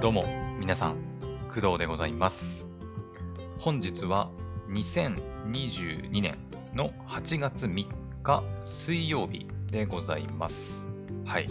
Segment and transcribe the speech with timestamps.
[0.00, 0.24] どうも、
[0.58, 0.96] 皆さん、
[1.50, 2.72] 工藤でございます。
[3.58, 4.30] 本日は
[4.70, 6.38] 2022年
[6.72, 7.86] の8月3
[8.22, 10.86] 日水曜日でございます。
[11.26, 11.50] はい。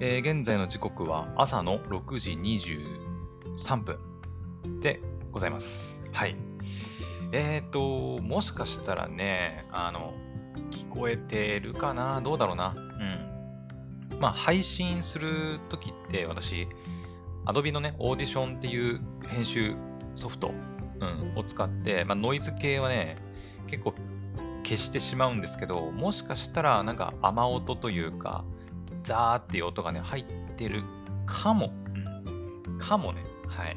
[0.00, 4.00] えー現在の時刻は朝の6時23分
[4.80, 5.00] で
[5.30, 6.02] ございます。
[6.12, 6.34] はい。
[7.30, 10.14] えっ、ー、と、もしかしたらね、あの、
[10.72, 12.20] 聞こえてるかな？
[12.22, 12.74] どうだろうな？
[12.76, 12.80] う
[14.16, 14.18] ん。
[14.18, 16.66] まあ、配信するときって私、
[17.46, 19.74] Adobe のね、オーディションっていう編集
[20.14, 20.52] ソフト、
[21.00, 23.16] うん、を使って、まあ、ノイズ系はね、
[23.66, 23.94] 結構
[24.62, 28.44] 消してしまうんですけど、もしかしたらなんか雨音というか、
[29.02, 30.24] ザーっていう音がね、入っ
[30.56, 30.82] てる
[31.26, 31.72] かも、
[32.66, 33.76] うん、かもね、はい、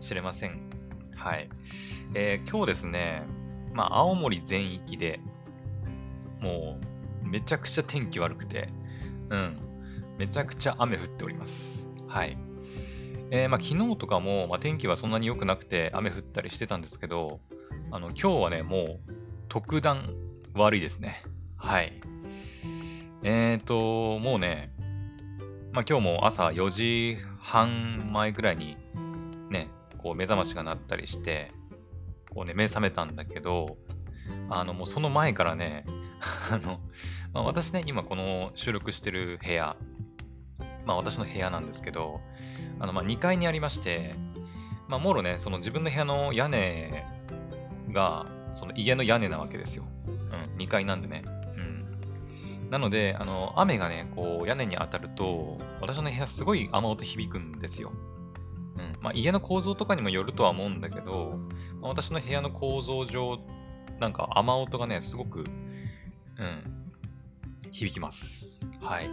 [0.00, 0.70] 知れません。
[1.14, 1.48] はい。
[2.14, 3.22] えー今日ですね、
[3.72, 5.20] まあ、青森全域で
[6.40, 6.78] も
[7.22, 8.68] う、めちゃくちゃ天気悪くて、
[9.30, 9.56] うん、
[10.18, 11.86] めちゃくちゃ雨降っております。
[12.08, 12.36] はい。
[13.34, 17.40] えーまあ、昨日とかも、まあ、天気はそんなに良くなくて雨降ったりしてたんですけど、
[17.90, 19.12] あの今日はね、もう
[19.48, 20.14] 特段
[20.52, 21.22] 悪いですね。
[21.56, 21.98] はい。
[23.22, 24.74] えっ、と、もうね、
[25.72, 28.76] まあ、今日も朝4時半前ぐらいに
[29.48, 31.52] ね、こう目覚ましが鳴ったりして、
[32.34, 33.78] こうね、目覚めたんだけど、
[34.50, 35.86] あの、もうその前からね、
[36.52, 36.80] あの、
[37.32, 39.74] まあ、私ね、今この収録してる部屋、
[40.84, 42.20] まあ私の部屋なんですけど、
[42.78, 44.14] あの、まあ2階にありまして、
[44.88, 47.04] まあもろね、その自分の部屋の屋根
[47.90, 49.84] が、その家の屋根なわけですよ。
[50.06, 51.24] うん、2階なんでね。
[51.56, 52.70] うん。
[52.70, 57.92] なので、あの、雨がね、こう屋根に当たると、私の部屋すごい雨音響くんですよ。
[58.76, 58.96] うん。
[59.00, 61.38] まあ家の構造とかにもよるとは思うんだけど、
[61.80, 63.38] まあ私の部屋の構造上、
[64.00, 65.42] なんか雨音がね、すごく、う
[66.44, 66.81] ん、
[67.72, 68.70] 響きます。
[68.80, 69.08] はい。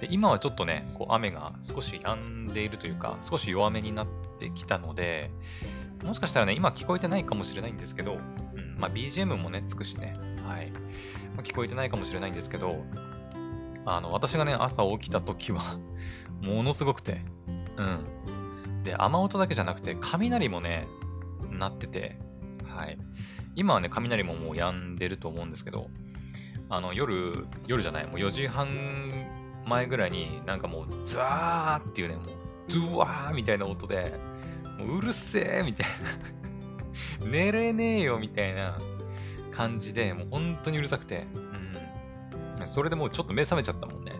[0.00, 4.06] で、今はちょっとね、こう雨が少し止んでいるというか、少し弱めになっ
[4.38, 5.30] てきたので、
[6.04, 8.16] もしかしたらね、今聞こえてないかもしれないんですけど、う
[8.60, 10.16] ん、まあ BGM もね、つくしね、
[10.46, 10.70] はい。
[10.70, 10.78] ま
[11.38, 12.84] あ聞こえてないかもしれないんですけど、
[13.86, 15.60] あの、私がね、朝起きた時は、
[16.42, 17.22] ものすごくて、
[17.76, 18.82] うん。
[18.82, 20.88] で、雨音だけじゃなくて、雷もね、
[21.50, 22.18] 鳴ってて、
[22.66, 22.98] はい。
[23.54, 25.88] 今はね、雷ももう止んでると思うんですけど、
[26.72, 29.12] あの、夜、夜じゃない、もう4時半
[29.66, 32.26] 前ぐらいになんかもう、ザーっていうね、もう、
[32.66, 34.14] ズワーみたいな音で、
[34.78, 35.86] もううるせえみたい
[37.20, 37.28] な。
[37.30, 38.78] 寝れねえよみたいな
[39.50, 41.26] 感じで、もう本当にうるさくて、
[42.58, 42.66] うん。
[42.66, 44.12] それでもうちょっと目覚めちゃったもんね。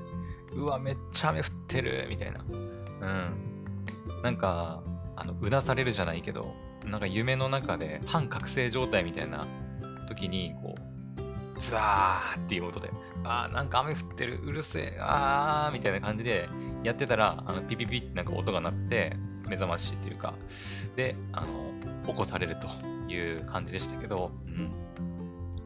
[0.52, 2.44] うわ、めっちゃ雨降ってるみたいな。
[2.50, 4.22] うん。
[4.22, 4.82] なんか、
[5.16, 6.54] あの、うなされるじゃないけど、
[6.84, 9.46] なんか夢の中で半覚醒状態みたいな
[10.06, 10.91] 時に、こう、
[11.58, 12.90] ザーっていう音で、
[13.24, 16.48] あーなんか雨降ってる、うるせえ、あーみたいな感じで
[16.82, 19.16] やってたら、あのピピピってなんか音が鳴って、
[19.48, 20.34] 目覚ましいというか、
[20.96, 21.70] で、あの、
[22.06, 22.68] 起こされると
[23.12, 24.64] いう感じでしたけど、うん。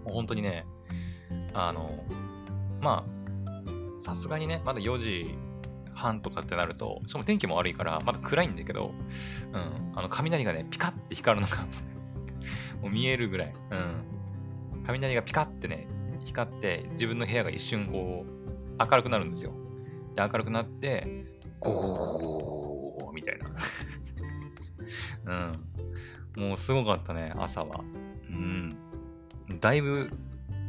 [0.04, 0.66] もう本当にね、
[1.52, 2.04] あの、
[2.80, 5.34] まあ、さすがにね、まだ4時
[5.94, 8.92] 半とかってなると、しかも天気も悪いから、まだ暗いんだけど、
[9.52, 11.62] うん、あの、雷がね、ピカって光るのが
[12.82, 14.15] もう見えるぐらい、うん。
[14.86, 15.86] 雷がピカってね、
[16.24, 18.36] 光って、自分の部屋が一瞬こう、
[18.78, 19.52] 明るくなるんですよ。
[20.14, 21.26] で、明るくなって、
[21.60, 23.46] ゴーゴーゴーゴーゴーみたいな。
[26.36, 26.48] うん。
[26.48, 27.80] もうすごかったね、朝は。
[28.28, 28.76] うん。
[29.60, 30.10] だいぶ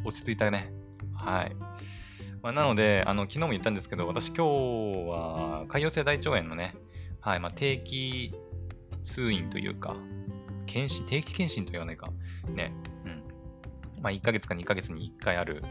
[0.04, 0.72] 落ち着いたね。
[1.14, 1.54] はい。
[2.42, 4.40] まあ、なので、あの、昨日も言ったんですけど、私今日
[5.08, 6.74] は、潰瘍性大腸炎のね、
[7.20, 8.34] はい、まあ、定期
[9.02, 9.96] 通院というか、
[10.66, 12.10] 検診、定期検診と言わないか、
[12.54, 12.72] ね、
[14.02, 15.62] まあ、1ヶ月か2ヶ月に1回ある、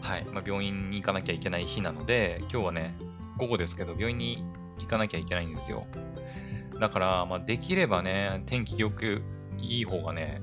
[0.00, 2.94] はい、まあ、病院に行かなきゃいけない日なので、今日はね、
[3.36, 4.44] 午後ですけど、病院に
[4.78, 5.86] 行かなきゃいけないんですよ。
[6.78, 9.22] だから、まあ、できればね、天気よく
[9.58, 10.40] いい方がね、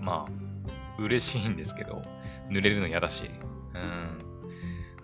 [0.00, 2.02] まあ、嬉しいんですけど、
[2.48, 3.30] 濡れるの嫌だし、
[3.74, 4.18] うん。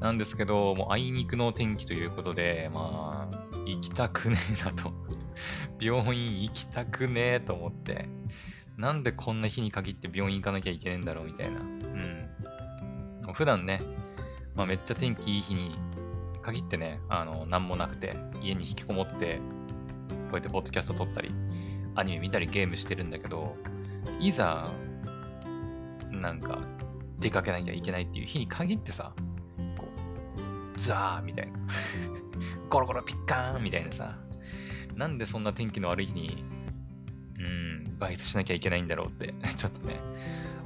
[0.01, 3.37] なんですけど、もうあいにくの天気ということで、まあ、
[3.67, 4.93] 行きたくねえなと。
[5.81, 8.09] 病院行きたくねえと思って、
[8.77, 11.61] なんでこんな日に限って病院行かなきゃいけないんだろうみたいな。
[11.61, 13.33] うん。
[13.33, 13.81] 普段ね、
[14.55, 15.77] まあめっちゃ天気いい日に
[16.43, 19.41] 限ってね、あの、なんもなくて、家に引きこもって、
[20.09, 21.33] こうやってポッドキャスト撮ったり、
[21.95, 23.57] アニメ見たりゲームしてるんだけど、
[24.21, 24.71] いざ、
[26.11, 26.61] なんか、
[27.19, 29.13] 出かけなきゃいけないっていう日に限ってさ、
[29.79, 29.89] こ
[30.77, 31.59] う、ザーみたいな。
[32.69, 34.19] ゴロゴロピッカーンみたいなさ、
[34.97, 36.45] なんでそんな天気の悪い日に、
[37.39, 40.01] うん、外出しなきゃいけないんだろうって、 ちょっとね、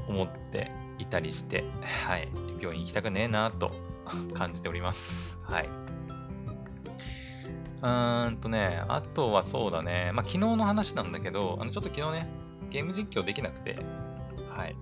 [0.08, 1.64] 思っていたりして、
[2.06, 2.28] はい、
[2.60, 3.72] 病院行きたくねえなと
[4.34, 5.38] 感じております。
[5.42, 5.68] はい。
[7.82, 12.28] うーんとね、あとはそうだね、まあ昨日の話なんだけど、あのちょっと昨日ね、
[12.70, 13.78] ゲーム実況できなくて、
[14.48, 14.76] はい。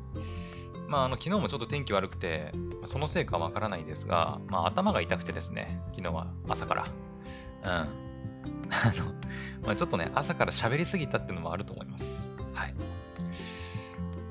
[0.88, 2.52] まああの昨日もちょっと天気悪くて、
[2.84, 6.86] そのせいかわからないですが、まあ頭が痛くてですね、昨日は朝から。
[7.62, 8.07] うん。
[8.70, 9.12] あの、
[9.64, 12.28] まあ、ちょっとね、朝から喋りすぎたっていうのもあると思います。
[12.54, 12.74] はい。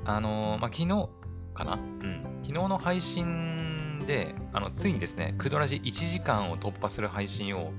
[0.05, 1.09] あの、まあ、昨日
[1.53, 1.73] かな？
[1.73, 2.23] うん。
[2.41, 7.71] 昨日の配信で、あの、ついにですね、クドラジ1時間を突破する配信を、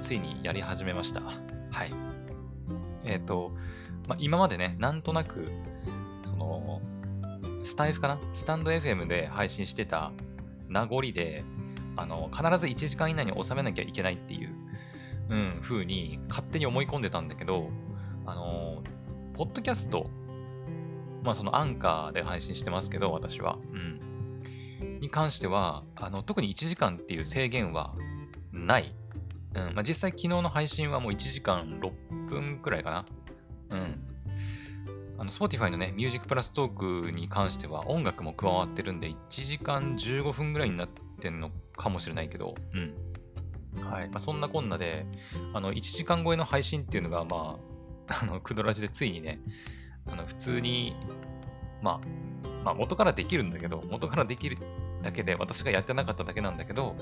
[0.00, 1.20] ついにやり始めました。
[1.20, 1.92] はい。
[3.04, 3.52] えっ、ー、と、
[4.06, 5.48] まあ、今までね、なんとなく、
[6.22, 6.80] その、
[7.62, 8.20] スタイフかな？
[8.32, 10.12] スタンド FM で配信してた
[10.68, 11.44] 名残で、
[11.96, 14.54] あの、必ず1時間以内に収めなきゃいけないっていう、
[15.28, 17.70] うん、風に勝手に思い込んでたんだけど、
[18.24, 18.82] あの、
[19.34, 20.08] ポッドキャスト
[21.26, 23.58] まあそのアンカーで配信してますけど、私は。
[23.72, 25.00] うん。
[25.00, 27.96] に関しては、あの、特に1時間っていう制限は
[28.52, 28.94] ない。
[29.54, 29.74] うん。
[29.74, 33.06] まあ実際昨日の配信はもう1時間6分くらいかな。
[33.70, 33.98] うん。
[35.18, 40.88] あの、Spotify のね、ミュージックプラストークに関しては音楽も加わってるんで、1時間15分ぐらいになっ
[41.18, 42.94] てんのかもしれないけど、うん。
[43.82, 44.08] はい。
[44.08, 45.06] まあ、そんなこんなで、
[45.52, 47.58] あの、1時間超えの配信っていうのが、ま
[48.08, 49.40] あ、 あの、クドラジでついにね、
[50.08, 50.94] あの普通に、
[51.82, 54.58] まあ、まあ、元からできるんだけど、元からできる
[55.02, 56.96] だけで、私がやってなかっただけなんだけど、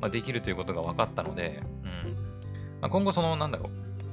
[0.00, 2.14] まあ、できるということが分かったので、うん。
[2.80, 3.70] まあ、今後、その、なんだろう、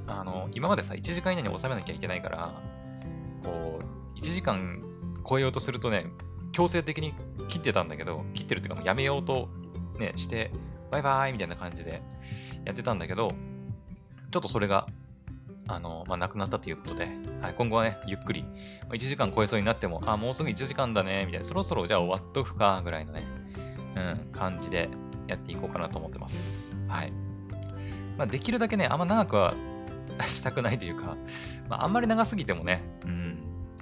[0.08, 2.62] あの、今までさ、1時間以内に収めなきゃいけないから、
[3.44, 4.84] こう、1時間
[5.28, 6.08] 超えようとするとね、
[6.52, 7.14] 強制的に
[7.48, 9.50] 切ってたんだけど、切ってるっていうか、やめようと
[9.98, 10.52] ね、して、
[10.94, 12.02] バイバイみたいな感じで
[12.66, 13.34] やってたんだけど、
[14.32, 14.88] ちょっとそれが
[15.68, 17.10] あの、まあ、亡くなったということで、
[17.42, 18.46] はい、今後はね、ゆっくり、
[18.90, 23.24] 1時間超えそうになっても、あ、もうすぐ1時間だね、みたいな、そろそろじゃあ終わっとくか、ぐらいのね、
[23.96, 24.90] うん、感じで
[25.28, 26.76] やっていこうかなと思ってます。
[26.88, 27.14] はい。
[28.18, 29.54] まあ、できるだけね、あんま長くは
[30.28, 31.16] したくないというか、
[31.70, 33.38] まあ、あんまり長すぎてもね、うん、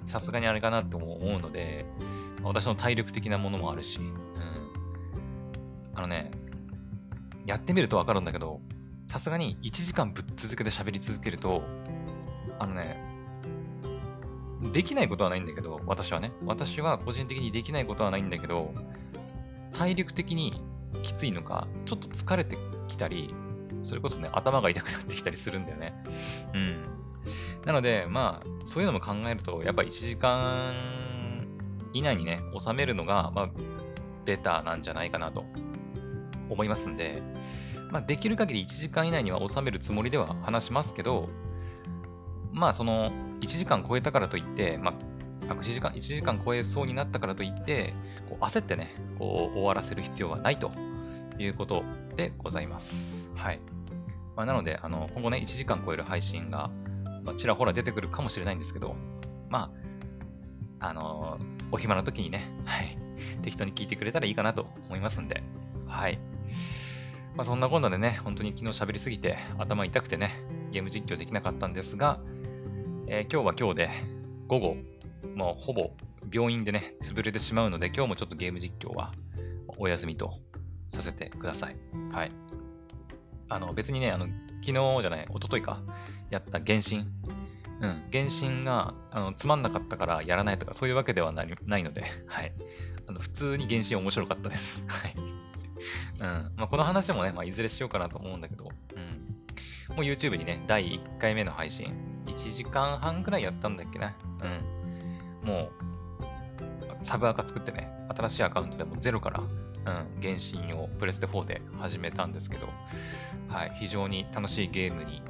[0.06, 1.84] さすがにあれかなと思うので、
[2.42, 4.14] 私の体力的なものもあるし、うん、
[5.94, 6.30] あのね、
[7.46, 8.60] やってみるとわかるんだけど、
[9.06, 11.62] さすがに1時間ぶっ続けて喋り続けると、
[12.58, 13.02] あのね、
[14.72, 18.72] できないことはないんだけど、私はね、私は個人的にできないことはないんだけど、
[19.72, 20.62] 体力的に
[21.02, 22.56] きついのか、ちょっと疲れて
[22.88, 23.34] きたり、
[23.82, 25.92] それこそね、頭が痛くなってきたりするんだよね。
[26.54, 26.84] うん。
[27.66, 30.74] なので、まあ、そういうのも考えると、やっぱ1時間
[31.92, 33.50] 以内にね、収めるのが、まあ、
[34.24, 35.44] ベターなんじゃないかなと
[36.52, 37.22] 思いますんで、
[37.90, 41.28] まあ、できる限り1時間以内には収めるつもりでは話しますけど、
[42.52, 43.10] まあ、その、
[43.40, 44.94] 1時間超えたからといって、ま
[45.48, 47.94] あ、1時間、1時間超えそうになったからといって、
[48.28, 50.70] こう焦ってね、こう、終わらせる必要はないと
[51.38, 51.82] いうこと
[52.16, 53.30] でございます。
[53.34, 53.60] はい。
[54.36, 56.70] まあ、なので、あの、今後ね、1時間超える配信が、
[57.24, 58.96] まあ、ちらほら出てくるかもしれないんですけど、
[59.48, 59.82] まあ、
[60.82, 61.38] あの
[61.70, 62.98] お暇な時にね、はい、
[63.42, 65.42] 適当に聞いてくれたらいいかなと思いますんで、
[65.86, 66.18] はい。
[67.36, 70.32] まあ、そんなこんなでね、本当に昨日喋りすぎて頭痛くてね、
[70.70, 72.20] ゲーム実況できなかったんですが、
[73.06, 73.90] えー、今日は今日で
[74.48, 74.76] 午後、
[75.34, 75.90] もうほぼ
[76.30, 79.12] 病院でね、潰れてしまうので、今日もちょっとゲーム実況は
[79.78, 80.34] お休みと
[80.88, 81.76] させてください。
[82.12, 82.32] はい。
[83.48, 84.26] あの、別にね、あの、
[84.62, 85.82] 昨日じゃない、一昨日か、
[86.30, 87.06] やった原神。
[87.80, 92.52] うん、原神があのつまんなかったからやらないとかそういうわけではないので、はい。
[93.08, 94.84] あの普通に原神面白かったです。
[94.86, 95.31] はい。
[96.22, 96.52] うん。
[96.56, 99.96] まあ、この話もね、まあ、いずれしようかなと思うんだけど、うん。
[99.96, 101.92] もう YouTube にね、第1回目の配信、
[102.26, 104.16] 1時間半くらいやったんだっけな。
[105.42, 105.48] うん。
[105.48, 105.70] も
[107.00, 112.68] う、サブアカ作ってね、新しいアカウントでもゼロから、うん、原神をプレステ4で始めたんですけど、
[113.48, 115.22] はい、非常に楽しいゲームに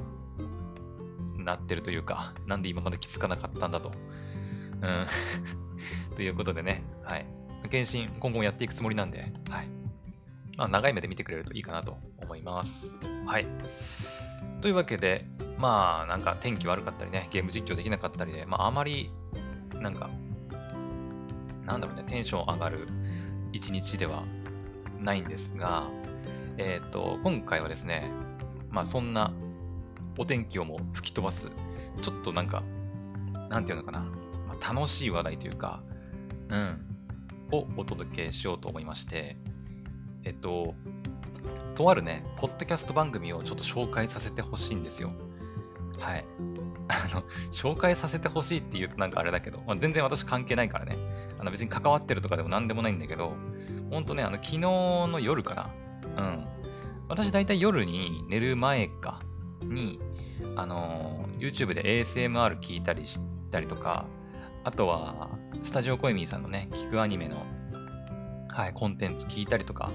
[1.43, 3.91] なってるというか、なんで今まで気づかなかったんだと。
[4.81, 5.07] うん。
[6.15, 7.25] ということでね、はい。
[7.71, 9.72] 原神今後もやっていくつもりなんで、はい。
[10.57, 12.99] まあ、長い目で見てくれるといいかなと思います。
[13.25, 13.47] はい。
[14.61, 15.25] というわけで、
[15.57, 19.11] まあ、なんか天気悪かったりね、ゲーム実況できなかったりで、まあ、あまり、
[19.81, 20.09] なんか、
[21.65, 22.87] なんだろうね、テンション上がる
[23.51, 24.23] 一日では
[24.99, 25.87] ないんですが、
[26.57, 28.09] えっ、ー、と、今回はですね、
[28.69, 29.33] まあ、そんな
[30.17, 31.51] お天気をも吹き飛ばす、
[32.01, 32.63] ちょっとなんか、
[33.49, 35.81] なんていうのかな、まあ、楽しい話題というか、
[36.49, 36.79] うん、
[37.51, 39.37] をお届けしようと思いまして、
[40.23, 40.75] えっと、
[41.75, 45.11] とあるね、ポッドキャスト番組をちょっと紹介させてほしいんですよ。
[45.99, 46.25] はい。
[46.87, 50.97] あの、紹介させてほしいって言うとなんかあれだけど、まあ、全然私関係ないからね。
[51.39, 53.33] あの別に関わってるとかでも何でもないんだけど、
[53.89, 55.69] ほんとね、あの、昨日の夜かな。
[56.17, 56.45] うん。
[57.09, 59.21] 私大体夜に寝る前か、
[59.63, 59.99] に、
[60.55, 63.19] あの YouTube で ASMR 聞いたりし
[63.51, 64.05] たりとか、
[64.63, 65.29] あとは、
[65.63, 67.45] スタジオコエミーさんのね、聞くアニメの、
[68.53, 69.89] はい、コンテンツ聞いたりとか、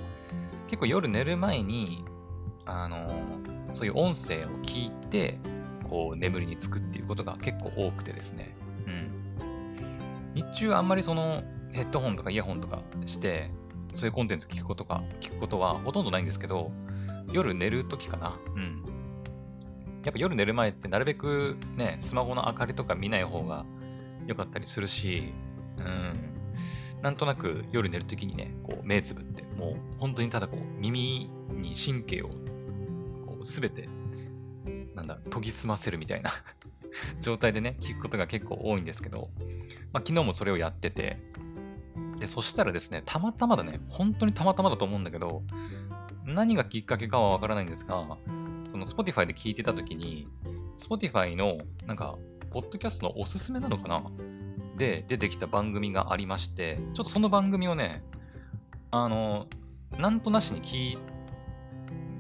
[0.66, 2.04] 結構夜寝る前に、
[2.66, 3.08] あの
[3.72, 5.38] そういう音声を聞いて、
[5.88, 8.56] こう、眠りにつくっていうことが結構多くてですね。
[8.86, 10.34] うん。
[10.34, 13.50] 日中あんまりその、ヘッドホンとかイヤホンとかして、
[13.94, 16.72] そういうコンテンツ聞くことか、聞くことはほとんどないんですけど、
[17.32, 18.38] 夜寝るときかな。
[18.56, 18.82] うん。
[20.04, 23.64] やっぱ夜寝る前ってなるべくね、スマホの明かりとか見ない方が
[24.26, 25.32] 良かったりするし、
[25.78, 26.12] うん。
[27.02, 32.28] なんとなく夜寝るときにね、こう目つぶって、もう本当にただこう耳に神経を
[33.26, 33.88] こうすべて、
[34.94, 36.30] なんだ、研ぎ澄ませるみたいな
[37.20, 39.30] 状態でね、聞くことが結構多いんですけど、
[39.92, 41.18] まあ昨日もそれをやってて、
[42.18, 45.42] で、そしたらですね、たまたまだね、本当にたまたまだと思うんだけど、
[46.24, 48.18] 何がきっかけかはわからないんですが、
[48.70, 50.28] その Spotify で聞いてたときに、
[50.76, 52.18] Spotify の、なんか、
[52.50, 54.04] ポッドキャストのおすすめなのかな
[54.78, 58.02] で出てきた番組がありまして、ちょっとその番組をね、
[58.90, 59.46] あの、
[59.98, 60.98] なんとなしに聞い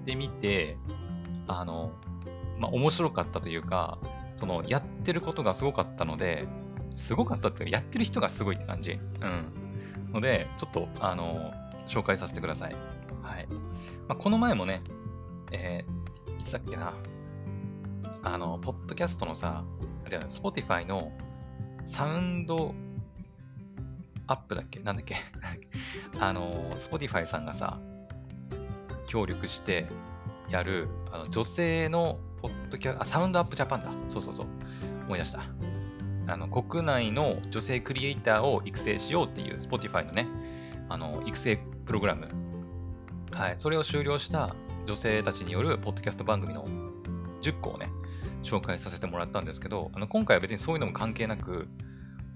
[0.04, 0.76] てみて、
[1.46, 1.92] あの、
[2.58, 3.98] まあ、面白かったというか、
[4.36, 6.46] その、やってることがすごかったので、
[6.96, 8.92] すごかったっていうか、やってる人がすごいって感じ。
[8.92, 10.12] うん。
[10.12, 11.52] ので、ちょっと、あの、
[11.86, 12.74] 紹介させてください。
[13.22, 13.46] はい。
[14.08, 14.82] まあ、この前もね、
[15.52, 15.98] えー
[16.38, 16.94] いつだっけな。
[18.22, 19.64] あの、ポッドキャストのさ、
[20.08, 21.12] じゃあ、Spotify の
[21.88, 22.74] サウンド
[24.26, 24.80] アップだっけ？
[24.80, 25.16] なんだっけ？
[26.20, 27.78] あの、Spotify さんがさ、
[29.06, 29.86] 協力して
[30.50, 33.90] やる、あの女性のポッドキャあ、サウンドアップジャパンだ。
[34.08, 34.46] そうそうそう。
[35.06, 35.40] 思い出した。
[36.26, 40.26] あの、国内の女性クリエイターを育成しようっていう Spotify のね、
[40.90, 42.28] あの、育成プログラム。
[43.32, 43.54] はい。
[43.56, 44.54] それを終了した
[44.84, 46.66] 女性たちによるポッドキャスト番組の
[47.40, 47.90] 10個をね、
[48.42, 51.68] 紹介させてもらったんですけど、あの今回は別にそういうのも関係なく、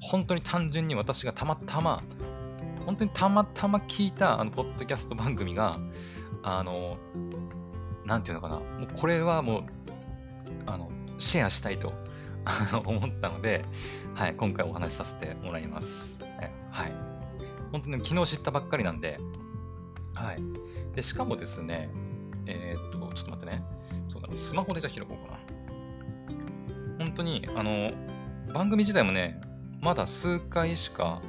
[0.01, 2.03] 本当に単純に私がたまたま、
[2.85, 5.79] 本当にたまたま聞いたあのポッドキャスト番組が、
[6.43, 6.99] あの、
[8.05, 9.65] なんていうのかな、もうこれはもう、
[10.67, 11.93] あの、シェアしたいと
[12.85, 13.65] 思ったので、
[14.15, 16.19] はい、今回お話しさせてもらいます。
[16.71, 16.93] はい。
[17.71, 19.19] 本当に昨日知ったばっかりなんで、
[20.15, 20.43] はい。
[20.95, 21.91] で、しかもですね、
[22.47, 23.63] えーっと、ちょっと待ってね。
[24.09, 25.42] そうだね、スマホでじゃあ開こうかな。
[26.99, 27.93] 本当に、あの、
[28.53, 29.41] 番組自体もね、
[29.81, 31.21] まだ数回しか、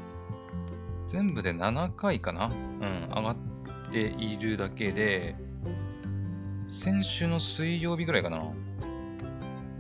[1.06, 3.36] 全部で7回かなうん、上がっ
[3.92, 5.36] ているだけで、
[6.68, 8.42] 先週の水曜日ぐらいかな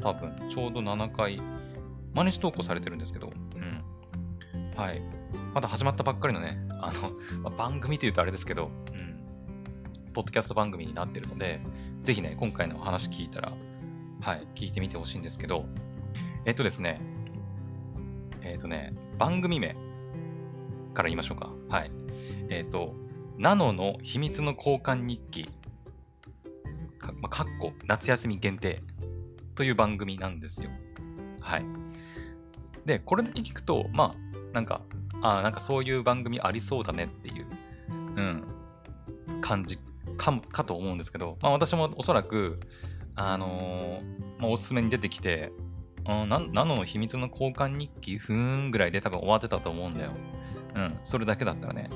[0.01, 1.41] 多分、ちょうど7回、
[2.13, 3.83] 毎日投稿されてるんですけど、うん。
[4.75, 5.01] はい。
[5.53, 7.11] まだ始まったばっかりのね、あの、
[7.41, 9.15] まあ番組というとあれですけど、うん。
[10.13, 11.61] ポッドキャスト番組になってるので、
[12.03, 13.53] ぜひね、今回のお話聞いたら、
[14.23, 15.65] はい、聞いてみてほしいんですけど、
[16.45, 17.01] えっとですね、
[18.41, 19.75] えっとね、番組名
[20.93, 21.51] から言いましょうか。
[21.67, 21.91] はい。
[22.47, 22.93] えっと、
[23.37, 25.49] ナノの秘密の交換日記、
[26.99, 28.81] か,、まあ、かっこ夏休み限定
[29.55, 30.69] という番組なんですよ。
[31.41, 31.65] はい。
[32.85, 34.83] で、これだけ聞くと、まあ、なんか、
[35.21, 37.45] ああ、なんかそういう番組ありそうだねっていう、
[37.89, 38.43] うん、
[39.41, 39.77] 感じ
[40.15, 42.59] かかと思うんですけど、まあ私もおそらく、
[43.15, 45.51] あのーまあ、おすすめに出てきて、
[46.07, 50.11] うん、なナノの秘密の交換日記、ふーんぐらいで多分終わってたと思うんだよ。
[50.75, 51.89] うん、それだけだったらね。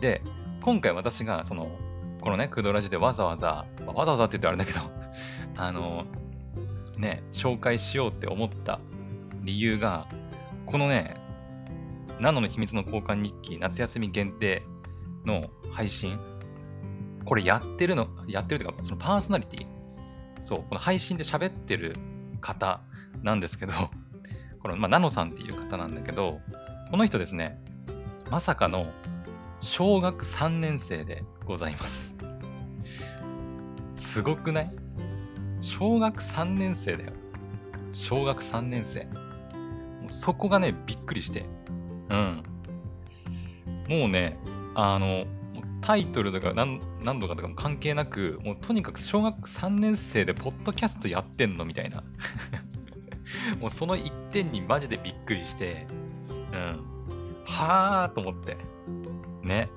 [0.00, 0.22] で、
[0.62, 1.70] 今回私が、その、
[2.20, 4.80] このね、クドラジでわざわざ、まあわざわざって言ってあれだけど、
[5.56, 8.80] あのーね、紹介しようって思った
[9.42, 10.06] 理由が、
[10.66, 11.16] このね、
[12.20, 14.62] ナノの秘密の交換日記夏休み限定
[15.24, 16.18] の配信、
[17.24, 19.66] これやってるの、やってるというか、そのパーソナリティ、
[20.40, 21.96] そう、この配信で喋ってる
[22.40, 22.80] 方
[23.22, 23.72] なんですけど、
[24.60, 26.40] この、まあ、ナノさんっていう方なんだけど、
[26.90, 27.60] この人ですね、
[28.30, 28.86] まさかの
[29.60, 32.14] 小学3年生でございます。
[33.94, 34.70] すごくない？
[35.60, 37.12] 小学3年生だよ。
[37.92, 39.08] 小学3年生。
[40.08, 41.44] そこがね、びっくりして。
[42.08, 42.42] うん。
[43.88, 44.38] もうね、
[44.74, 45.24] あの、
[45.80, 52.02] タイトルとか何何度かとかも関係なく、もうとにかく小学3年生でポッドキャストやってんのみたいな。
[53.60, 55.86] もうその一点にマジでびっくりして、
[56.52, 56.80] うん。
[57.44, 58.56] はぁーと思って。
[59.42, 59.70] ね。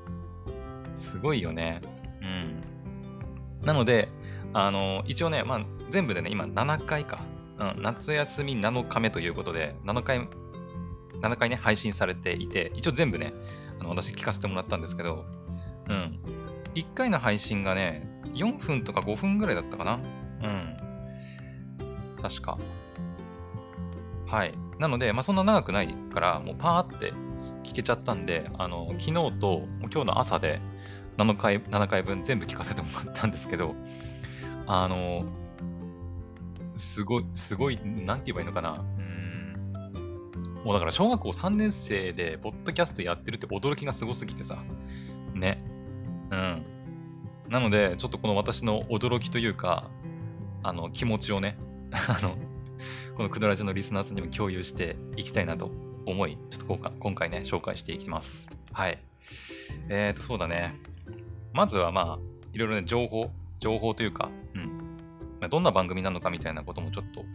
[0.96, 1.82] すごいよね。
[2.22, 3.66] うん。
[3.66, 4.10] なので、
[4.54, 7.20] あの、一応ね、まあ、全部でね、今7回か。
[7.60, 10.28] うん、夏休み7日目ということで、7回、
[11.22, 13.34] 7回ね、配信されていて、一応全部ね、
[13.80, 15.26] あの私聞かせてもらったんですけど、
[15.92, 16.20] うん。
[16.74, 20.00] 1回の配信がね、4分とか5分ぐらいだったかな。
[20.42, 20.78] うん。
[22.22, 22.58] 確か。
[24.28, 24.54] はい。
[24.80, 27.14] なので、まあ、そんな長くないから、もうパーって
[27.64, 30.62] 聞けちゃったんで、あの、昨日と今日の朝で
[31.18, 33.76] 7回 ,7 回分全部聞かせてもらったんですけど、
[34.68, 35.26] あの、
[36.76, 38.84] すごい、すごい、なんて言えばいいのかな。
[40.64, 44.64] もうだから小学校3年生で、ポッドキャストやってるって驚きがすごすぎてさ。
[45.34, 45.64] ね。
[46.32, 46.66] うん。
[47.50, 49.90] なので、ちょっとこの私の驚きというか、
[50.64, 51.58] あの、気持ちをね、
[51.92, 52.38] あの、
[53.16, 55.72] このクドラジのリスナーさんにも共有していきたいなと
[56.06, 58.50] 思い、ちょっと今回今回ね、紹介していきます。
[58.72, 59.00] はい。
[59.90, 60.76] えーと、そうだね。
[61.54, 62.20] まずはまあ、
[62.54, 64.64] いろいろね、情報、情報というか、うん。
[65.42, 67.26] まあどんな番組なのかみたいなこともちょっと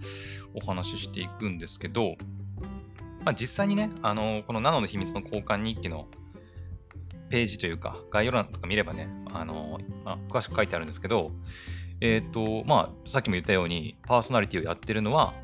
[0.54, 2.16] お話ししていくんですけど、
[3.24, 6.06] まあ実際にね、あのこのナノの秘密の交換日記の
[7.28, 11.32] ページというか、概要欄とか見ればね、あのまあ、詳しく書いてあるんですけど、
[12.00, 15.34] えっ、と、まあ、さっきも言ったように、パーソナリティをやってるのは、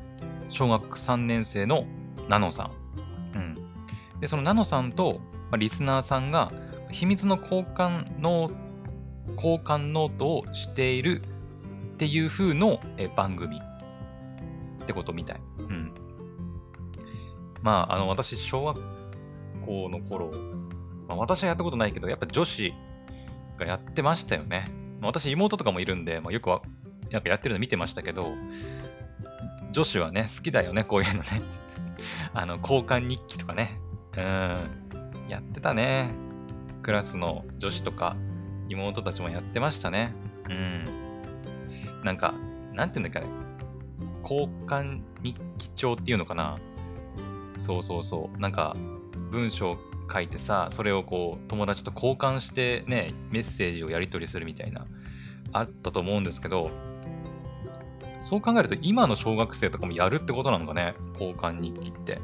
[0.49, 1.85] 小学3年生の
[2.29, 2.71] ナノさん。
[3.35, 4.19] うん。
[4.19, 6.51] で、そのナノさんと、まあ、リスナーさんが、
[6.91, 8.51] 秘密の交換ノ
[9.35, 11.21] 交換ノートをしている
[11.93, 15.41] っていう風のえ番組ってことみたい。
[15.57, 15.93] うん。
[17.63, 18.79] まあ、あの、私、小学
[19.65, 20.31] 校の頃、
[21.15, 22.73] まあ、私はやったことないけど、やっぱ女子
[23.57, 24.71] がやってましたよね。
[24.99, 26.61] まあ私、妹とかもいるんで、まあ、よくわ
[27.11, 28.33] なんかやってるの見てましたけど、
[29.71, 31.27] 女子はね、好きだよね、こういうのね。
[32.33, 33.79] あの、交換日記とかね。
[34.17, 35.29] うん。
[35.29, 36.11] やってたね。
[36.81, 38.17] クラスの女子とか
[38.67, 40.13] 妹たちもやってましたね。
[40.49, 40.85] うん。
[42.03, 42.33] なんか、
[42.73, 43.27] なんていうんだっけ。
[44.21, 46.57] 交換日記帳っていうのかな。
[47.57, 48.39] そうそうそう。
[48.39, 48.75] なんか、
[49.31, 49.77] 文章
[50.11, 54.85] 書いてさ、それをこう、友達と交換してね、メッセージをやり取りするみたいな、
[55.51, 56.71] あったと思うんですけど、
[58.21, 62.19] そう考えると今の小学生とかもやるってことなのかね、交換日記って。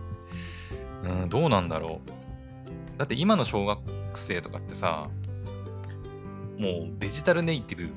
[1.04, 2.98] うん、どうなんだろう。
[2.98, 3.80] だって今の小学
[4.14, 5.10] 生とかってさ、
[6.58, 7.90] もうデジタルネイティ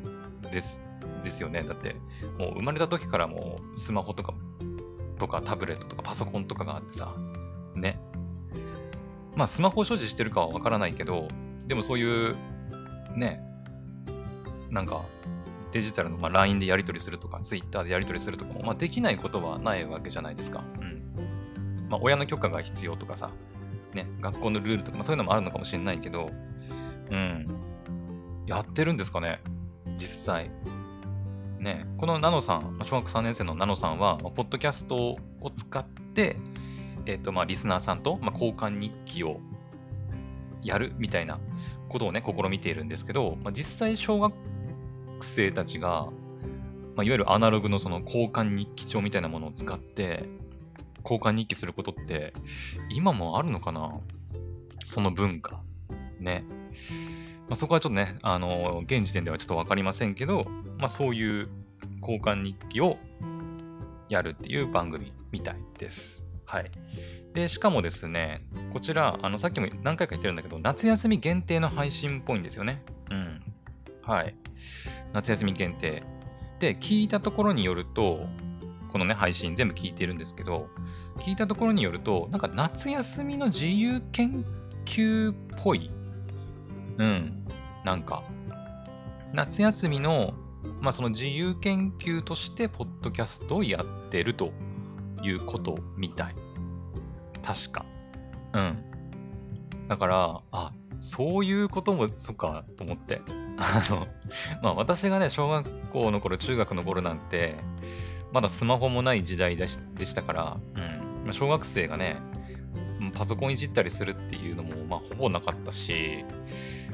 [0.42, 0.84] ブです
[1.24, 1.62] ですよね？
[1.62, 1.96] だって、
[2.38, 4.34] もう生まれた時からもうスマホとか、
[5.18, 7.14] とかタブレットとかパソコンとかがあってさ、
[7.74, 8.00] ね？
[9.34, 11.28] まあスマホを所持してるかはわからないけど、
[11.66, 12.36] でもそういう、
[13.16, 13.42] ね、
[14.70, 15.02] なんか
[15.72, 20.62] デジタルの、まあ、LINE でやり取りするとか、Twitter でやり取りするとかも、まあ、できないことはないわけじゃないですか。
[20.80, 21.02] うん。
[21.88, 23.30] まあ、親の許可が必要とかさ、
[23.94, 26.30] ね、学校のルールとか、まあ、そういうのもあるのかもしれないけど、
[27.10, 27.46] うん。
[28.46, 29.40] やってるんですかね
[29.96, 30.50] 実際。
[31.58, 35.18] ね、このナノさん、小学3年生のナノさんは、まあポッドキャストを
[35.54, 36.36] 使って、
[37.06, 39.40] えっ、と、まあ、リスナーさんと、まあ、交換日記を
[40.62, 41.40] やるみたいな
[41.88, 44.32] ことをね、試みているんですけど、まあ、実際小学
[45.20, 46.08] 生たちが、
[46.94, 50.28] まあ、いわゆるアナログのその交換日記帳みたいなものを使って、
[51.04, 52.32] 交換日記することって、
[52.88, 53.98] 今もあるのかな？
[54.84, 55.60] その文化。
[56.20, 56.44] ね。
[57.48, 60.46] まあ、そこはちょっとね、あの現時点ではちょっとわかりませんけど、
[60.78, 61.48] まあ、そういう
[62.00, 62.98] 交換日記を
[64.08, 66.21] やるっていう番組みたいです。
[66.52, 66.70] はい。
[67.32, 72.82] で、しかもですね、こちら、あの、さっきも何回か言ってるんだけど、夏休み限定の配信っぽいんですよね。
[73.10, 73.42] うん。
[74.02, 74.34] はい。
[75.14, 76.02] 夏休み限定。
[76.60, 78.26] で、聞いたところによると、
[78.90, 80.68] このね、配信全部聞いてるんですけど、
[81.20, 84.44] 聞いたところによると、なんか夏休みの自由研
[84.84, 85.34] 究っ
[85.64, 85.90] ぽい。
[86.98, 87.46] うん。
[87.82, 88.24] なんか、
[89.32, 90.34] 夏休みの、
[90.82, 94.52] まあその自由研究として、ポッドキャストをやってると
[95.22, 96.34] いうことみたい。
[97.42, 97.84] 確か。
[98.54, 98.78] うん。
[99.88, 103.20] だから、あ、そういうことも、そっか、と思って。
[103.58, 104.06] あの、
[104.62, 107.56] まあ私がね、小学校の頃、中学の頃なんて、
[108.32, 111.32] まだスマホもない時代でしでしたから、うんまあ。
[111.32, 112.16] 小学生がね、
[113.14, 116.24] パソコンいじったりするっていうのも、まあほぼなかったし、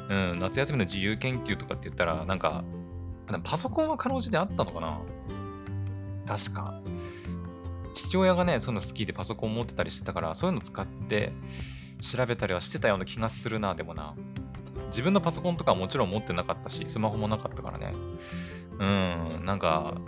[0.09, 2.65] うん、夏休みの自由研究とかって言ったら、なんか、
[3.45, 4.99] パソコンはかろうじてあったのかな
[6.27, 6.81] 確か。
[8.09, 11.33] 父親がね、そういうの好きでパソコン持ってたりしてたから、そういうの使って
[12.01, 14.15] 調べたりはしてたような気がするな、でもな。
[14.87, 17.93] 自分のパソコンとかはもちろん持ってなかったし、スマホもなかったからね。
[18.79, 19.99] うん、なんか、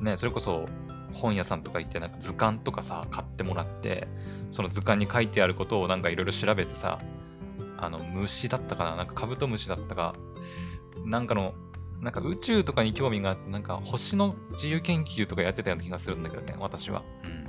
[0.00, 0.66] ね、それこそ
[1.12, 4.08] 本屋さんとか行って、なんか図鑑とかさ、買ってもらって、
[4.50, 6.98] その図鑑に書いてあることをなんかいろいろ調べてさ、
[7.78, 10.16] あの、虫だったかななんかカブトムシだったか、
[11.04, 11.54] なんかの、
[12.00, 17.02] なんか宇宙とかに興味があって、なんか星の自由研究とかやってたような気がするんだけどね、私は。
[17.24, 17.44] うん。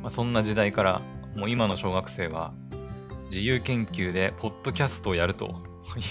[0.00, 1.02] まあ、そんな時代から、
[1.36, 2.52] もう今の小学生は、
[3.24, 5.54] 自由研究でポッドキャストをやると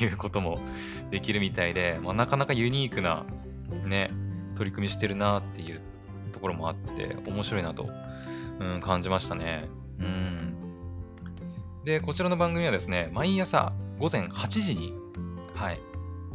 [0.02, 0.60] いうことも
[1.10, 3.26] できるみたいで、まあ、なかなかユニークな、
[3.86, 4.12] ね、
[4.56, 5.82] 取り組みしてるなっていう
[6.34, 7.90] ところもあって、面白いなと、
[8.60, 9.70] うん、感じましたね。
[10.00, 10.54] うん。
[11.86, 14.94] で、こちらの番組はですね、毎朝午前8時に、
[15.56, 15.80] はい、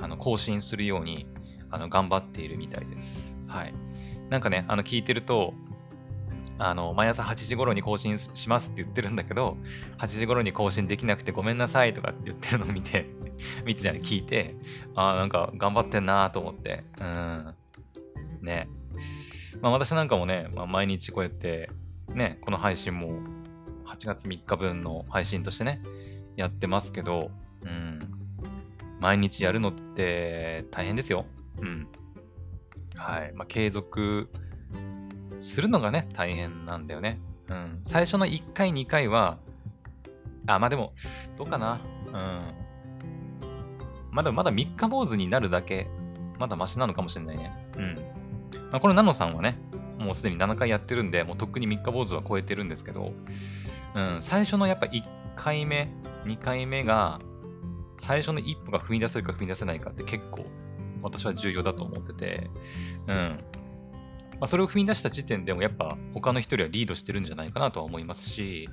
[0.01, 1.27] あの更新するように
[1.71, 3.37] あの頑張っているみたいです。
[3.47, 3.75] はい。
[4.31, 5.55] なんかね、あの聞いてると、
[6.59, 9.57] あの、毎朝8時頃に更新しますって言ってるんだけど、
[9.99, 13.07] 8時頃に更新できなくてごめんなさいとかって言ってるのを見て、
[13.65, 14.55] 見てじゃない、聞いて、
[14.95, 17.55] ああ、なんか頑張ってんなと思って、うん。
[18.43, 18.69] ね。
[19.61, 21.71] まあ私なんかもね、まあ、毎日こうやって、
[22.09, 23.19] ね、この配信も
[23.87, 25.83] 8月3日分の配信としてね、
[26.37, 27.31] やってますけど、
[27.63, 28.14] うん。
[29.05, 31.27] 毎日やるのって大変ですよ。
[31.59, 31.87] うん。
[32.97, 33.33] はい。
[33.35, 34.31] まあ継続
[35.39, 37.21] するのがね、大変なんだよね。
[37.51, 37.81] うん。
[37.85, 39.37] 最初の1回、2回は、
[40.47, 40.95] あ、まあでも、
[41.37, 41.81] どうかな。
[42.07, 42.55] うん。
[44.11, 45.87] まだまだ3日坊主になるだけ、
[46.39, 47.53] まだマシなのかもしれないね。
[47.77, 47.97] うん。
[48.71, 49.59] まあ、このナノさんはね、
[49.99, 53.13] もうすでに7回やってるんで、もうとっくに3日坊主は超えてるんですけど、
[53.95, 55.03] うん、最初のやっぱ1
[55.37, 55.93] 回目、
[56.25, 57.21] 2回目が、
[57.99, 60.47] 最初の一歩が踏み出せるか踏み出せないかって結構
[61.03, 62.51] 私は重要だと思ってて、
[63.07, 63.45] うん。
[64.35, 68.69] まあ、それを踏み出した時点でもやっぱ他の人よりはリードしてるんじゃないかなとは思いますし、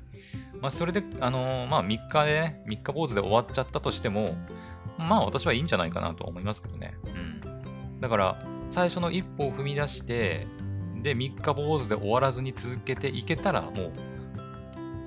[0.59, 4.35] まあ、それで、あのー、まあ、3日でね、3日坊主で終わっちゃったとしても、
[4.97, 6.93] まあ、私はいいんじゃないかなと思いますけどね。
[7.05, 7.99] うん。
[7.99, 10.47] だから、最初の一歩を踏み出して、
[11.01, 13.93] で、3日坊主で終わらずに続けていけたら、もう、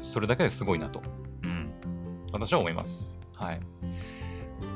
[0.00, 1.02] それだけですごいなと。
[1.42, 1.72] うん。
[2.32, 3.20] 私は思います。
[3.34, 3.60] はい。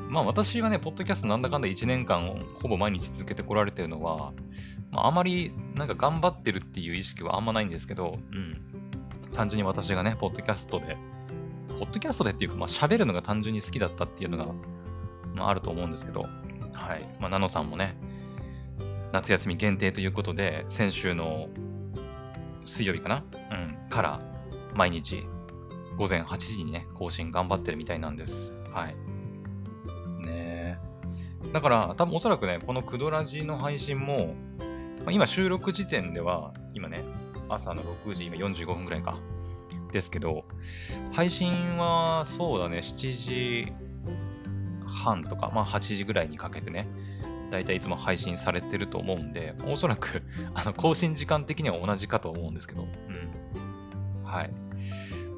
[0.08, 4.32] まあ私はね、ポッドキャストなんだかんだ1年間ほぼ毎日続けてこられてるのは、
[4.90, 8.60] まあ、あまりなんか頑張ってるっていう意識はあんまないんですけど、うん。
[9.32, 10.96] 単純に私がね、ポッドキャストで、
[11.78, 14.46] ポッドキャストでっていうか、まあ喋るのが単純に好きだったっていうのが、
[15.34, 16.22] まああると思うんですけど、
[16.72, 17.06] はい。
[17.20, 17.96] まあ、ナノさんもね、
[19.12, 21.48] 夏休み限定ということで、先週の
[22.64, 23.76] 水曜日かなうん。
[23.90, 24.20] から
[24.74, 25.26] 毎日
[25.96, 28.54] 午前8時にね、更新頑張ってるみたいなんです。
[28.72, 28.96] はい。
[31.52, 34.34] だから、多分おそらくね、このクドラジの配信も、
[35.00, 37.02] まあ、今収録時点では、今ね、
[37.48, 39.18] 朝の6時、今45分ぐらいか。
[39.92, 40.44] ですけど、
[41.12, 43.72] 配信はそうだね、7時
[44.86, 46.86] 半とか、まあ8時ぐらいにかけてね、
[47.50, 50.22] だいたいいつも配信されてると思うんで、おそらく
[50.54, 54.24] あの更新時間的には同じかと思うんですけど、うん。
[54.24, 54.50] はい。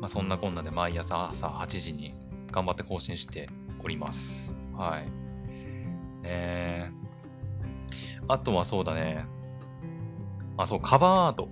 [0.01, 2.15] まあそんなこんなで毎朝朝8時に
[2.51, 3.49] 頑張って更新して
[3.83, 4.57] おります。
[4.77, 5.20] はい。
[6.23, 6.93] ね。
[8.29, 9.27] あとはそうだね。
[10.57, 11.49] あ、そう、カバーアート。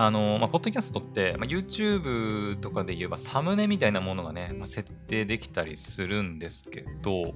[0.00, 7.34] あの、まあ、ポッドキャストって、まあ、YouTube とかで言えばサムネみたいなものがね、まあ、設定できたりするんですけど、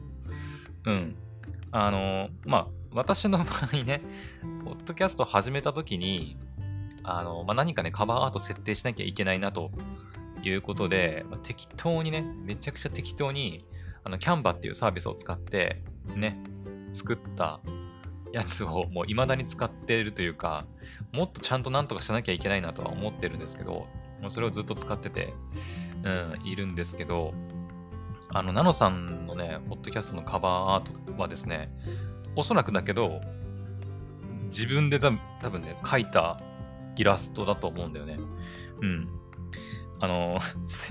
[0.87, 1.17] うん。
[1.73, 4.03] あの、まあ、私の場合ね、
[4.65, 6.37] ポッドキャスト始めた時に、
[7.03, 9.73] あの、まあ、何かね、カバーアート設定しなきゃいけないなと
[10.45, 13.65] いうことで、まあ、適当にね、めちゃくちゃ適当に、
[14.05, 15.83] あの、キャンバっていうサービスを使って、
[16.17, 16.39] ね、
[16.93, 17.61] 作った
[18.33, 20.67] やつをもう未だに使っているというか、
[21.13, 23.87] もっとちゃんとなんとかしなきゃいけないなとは思ってるんですけど、
[24.21, 25.35] もうそれをずっと使ってて、
[26.05, 27.35] うん、いるんですけど、
[28.31, 31.71] あの、ナノさんのね、ポッドキャストのカバーアートはですね、
[32.35, 33.21] おそらくだけど、
[34.47, 35.11] 自分で多
[35.51, 36.41] 分ね、描いた
[36.97, 38.19] イラストだと思うんだよね。
[38.81, 39.09] うん。
[40.01, 40.39] あの、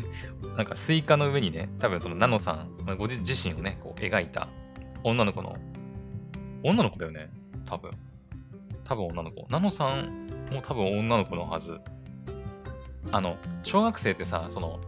[0.56, 4.48] なんかスイカの上にね、多分そのナノさん、ご自身をね、こう描いた
[5.04, 5.56] 女の子の、
[6.64, 7.30] 女の子だよね
[7.66, 7.92] 多分。
[8.84, 9.48] 多分女の子。
[9.50, 11.80] ナノさんも多分女の子のはず。
[13.12, 14.80] あの、小学生ってさ、その、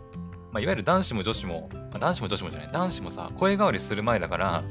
[0.52, 4.64] まあ、いわゆる男子も女子も、ま、男子も女子もじゃない、男子もさ、声変わりする前だから、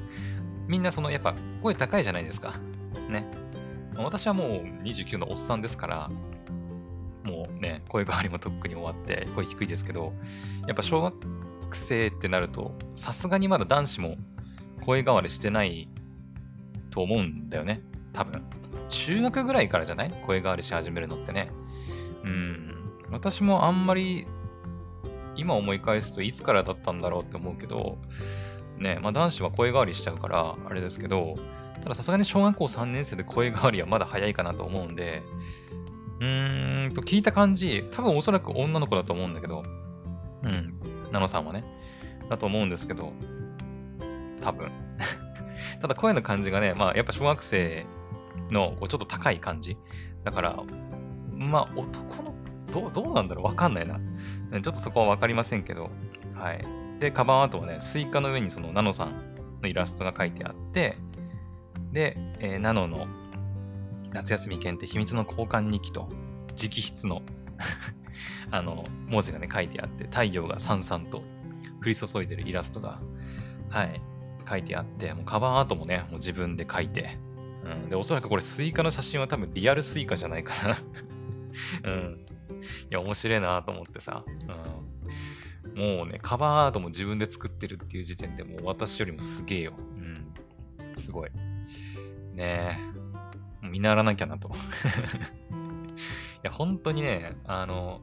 [0.68, 2.54] みんなその、やっぱ声高いじゃないですか。
[3.08, 3.26] ね。
[3.96, 4.48] 私はもう
[4.84, 6.10] 29のおっさんですから、
[7.24, 10.12] もうね、声変わりもとっくに終わって、声低いですけど、
[10.66, 11.14] やっぱ小学
[11.72, 14.16] 生ってなると、さすがにまだ男子も
[14.84, 15.88] 声変わりしてない
[16.90, 17.82] と思うんだよね。
[18.12, 18.42] 多分。
[18.88, 20.10] 中学ぐらいからじゃない？
[20.26, 21.50] 声変わりし始めるのってね。
[22.24, 22.92] うん。
[23.10, 24.26] 私もあんまり、
[25.34, 27.98] 今思い返すといつからだったんだろうって思うけど、
[28.78, 31.36] ね、まあ男子は声変わりしちゃうから、あれですけど、
[31.82, 35.22] たださすがに小学校3年生で声変わりはまだ早いかなと思うんで、
[36.20, 39.62] うーんと、聞いた感じ、多分おそらく女の子だと思うんだけど、
[40.42, 40.74] うん、
[41.10, 41.64] ナノさんはね、
[42.28, 43.12] だと思うんですけど、
[44.42, 44.70] 多分。
[45.80, 47.86] ただ声の感じがね、まあやっぱ小学生
[48.50, 49.76] のこうちょっと高い感じ。
[50.24, 50.62] だから、
[51.34, 52.34] まあ男の、
[52.70, 53.44] どう、どうなんだろう？
[53.46, 53.98] わかんないな。
[53.98, 55.90] ちょっとそこはわかりませんけど。
[56.34, 56.64] はい。
[56.98, 59.12] で、カバーアートはね、スイカの上にそのナノさん
[59.62, 60.98] のイラストが書いてあって、
[61.92, 63.06] で、えー、ナノの
[64.12, 66.08] 夏休み限定秘密の交換日記と、
[66.50, 67.22] 直筆の
[68.50, 71.18] あの、文字がね、書いてあって、太陽がさんさんと
[71.82, 73.00] 降り注いでるイラストが、
[73.70, 74.00] はい、
[74.52, 77.18] 書いてあって、もうカバーアートもね、もう自分で書いて、
[77.64, 77.88] うん。
[77.88, 80.76] で、おそらくこれスイカの写真は多分リアルスイカじゃないかな
[81.90, 82.26] うん。
[82.60, 84.24] いや、面白いなと思ってさ。
[84.26, 85.96] うん。
[85.96, 89.72] もうね、カバーアートも自分で作ってるっていう時点でもう私よりもすげえよ。
[89.96, 90.32] うん。
[90.96, 91.30] すごい。
[92.34, 92.78] ね
[93.62, 93.68] え。
[93.68, 94.48] 見習わなきゃなと。
[94.52, 94.52] い
[96.42, 98.02] や、本当にね、あの、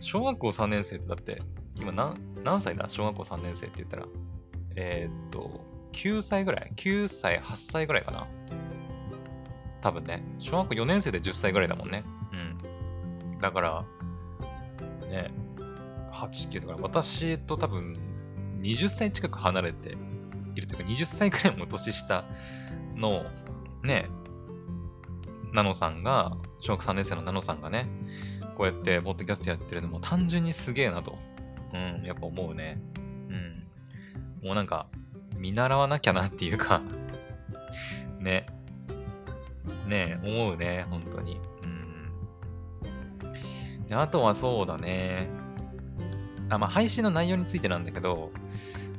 [0.00, 1.42] 小学校3年生ってだって、
[1.74, 2.88] 今何何歳だ？
[2.88, 4.06] 小学校3年生って言ったら。
[4.76, 8.26] えー、っと、9歳ぐらい ?9 歳、8歳ぐらいかな？
[9.80, 10.22] 多分ね。
[10.38, 12.04] 小学校4年生で10歳ぐらいだもんね。
[12.32, 13.40] うん。
[13.40, 13.84] だから、
[15.08, 15.30] ね、
[16.12, 17.96] 8、9だから私と多分
[18.60, 19.96] 20歳近く離れて
[20.54, 22.24] いるというか20歳くらいも年下
[22.94, 23.24] の
[23.82, 24.08] ね、
[25.52, 27.86] ナノさんが、小学3年生のナノさんがね、
[28.56, 31.18] こうやってポッドキャストやってるのも単純にすげえなと、
[31.72, 32.80] うん、やっぱ思うね。
[34.46, 34.86] もうなんか、
[35.36, 36.80] 見習わなきゃなっていうか
[38.20, 38.46] ね。
[39.88, 41.40] ね思うね、本当に。
[41.62, 42.12] うん。
[43.88, 45.28] であとはそうだね。
[46.48, 48.30] あ、まあ、配信の内容についてなんだけど、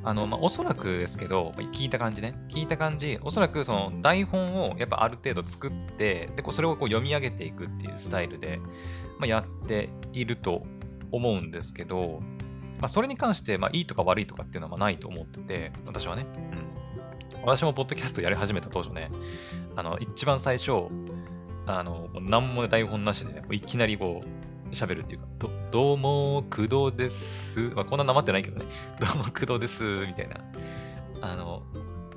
[0.04, 2.34] あの、まあ、おそらくですけど、聞いた感じね。
[2.50, 8.60] 聞いた感じ、おそらくその台本をやっぱある程度作って、で、こうそれをこう読み上げていくっていうスタイルで、
[9.18, 10.66] まあ、やっていると
[11.10, 12.20] 思うんですけど、
[12.78, 16.26] まあ、それに関して、まあ、いいとか悪いとかっていうのはないと思ってて、私はね。
[17.34, 17.42] うん。
[17.44, 19.10] 私もポッドキャストやり始めた当初ね、
[19.76, 20.86] あの、一番最初、
[21.66, 27.70] あの、何も台本なしで、いきなりこう、喋るっていうか、ど、どうも、工藤です。
[27.74, 28.66] まあ、こんななまってないけどね。
[29.00, 30.06] どうも、工藤です。
[30.06, 30.40] みたいな。
[31.20, 31.62] あの、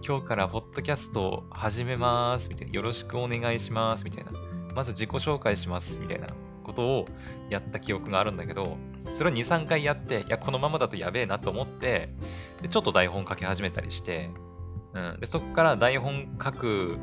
[0.05, 2.49] 今日からポッドキャストを始めます。
[2.49, 2.73] みたいな。
[2.73, 4.03] よろしくお願いします。
[4.03, 4.31] みたいな。
[4.75, 5.99] まず自己紹介します。
[5.99, 6.27] みたいな
[6.63, 7.05] ことを
[7.49, 8.77] やった記憶があるんだけど、
[9.09, 12.09] それを2、3回やって、いや、このままだとやべえなと思って、
[12.61, 14.29] でちょっと台本書き始めたりして、
[14.93, 16.97] うん、でそこから台本書く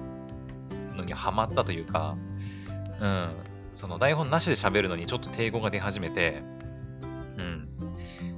[0.94, 2.16] のにハマったというか、
[3.00, 3.30] うん、
[3.74, 6.42] その台本なしで喋るのにちょっと抵抗が出始めて、
[7.36, 7.68] うん。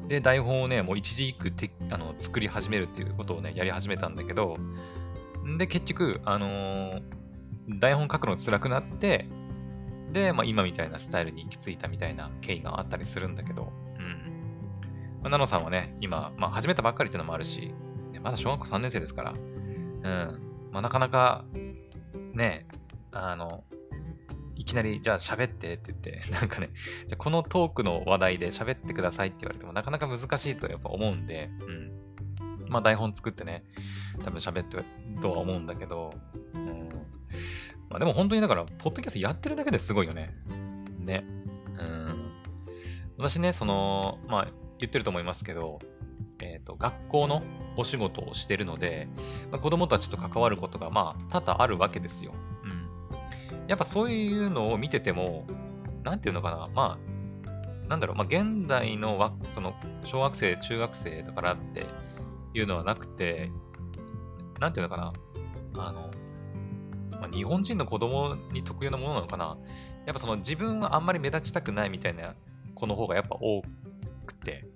[0.09, 4.59] で、台本をね、もう一字一句てあの作り始めるっていうことをね、やり始めたんだけど、
[5.57, 7.03] で、結局、あのー、
[7.69, 9.27] 台本書くの辛くなって、
[10.13, 15.21] で、まあ、今みたいなスタイルに行き着いたみたいな経緯があったりするんだけど、うん。
[15.23, 17.73] まあ、ナノさんはね、今、まあ、始めたばっかりっていうのもあるし、
[18.23, 20.01] まだ小学校3年生ですから、うん。
[20.73, 21.45] まあ、なかなか、
[22.35, 22.67] ね、
[23.13, 23.65] あの、
[24.57, 26.71] いきなり、じゃあ喋ってって言って、 なんかね、
[27.07, 32.69] じゃこのトークの話題で喋ってくださいって言われても、なかなか難しいとやっぱ思うんで、うん。
[32.69, 33.65] まあ台本作ってね、
[34.23, 34.85] 多分喋ってる
[35.21, 36.13] とは思うんだけど、
[36.55, 36.89] うん。
[37.91, 40.35] まあでも本当にだから、ポッドキャストやってるだけですごいよね。
[41.01, 41.25] ね。
[41.79, 42.33] うん。
[43.19, 44.49] 私ね、その、まあ
[44.79, 45.81] 言ってると思いますけど、
[46.39, 47.43] えっ、ー、と、学校の
[47.77, 49.09] お仕事をしてるので、
[49.51, 52.33] まあ、子供たちと関わることが、まあ、多々あるわけですよ。
[52.65, 53.69] うん。
[53.69, 55.47] やっぱそういうのを見てても、
[56.03, 59.75] なんていうのかな、まあ、なんだろう、まあ、現代のその
[60.05, 61.87] 小学生、中学生だからって
[62.55, 63.51] いうのはなくて、
[64.59, 65.13] なんていうのかな、
[65.77, 66.10] あの、
[67.21, 69.57] まあ、日本人の子供に特有なものなのかな。
[70.07, 72.35] やっぱその自分はあんまり目立ちたくないみたいな
[72.75, 73.63] 子の方がやっぱ多
[74.27, 74.67] くて、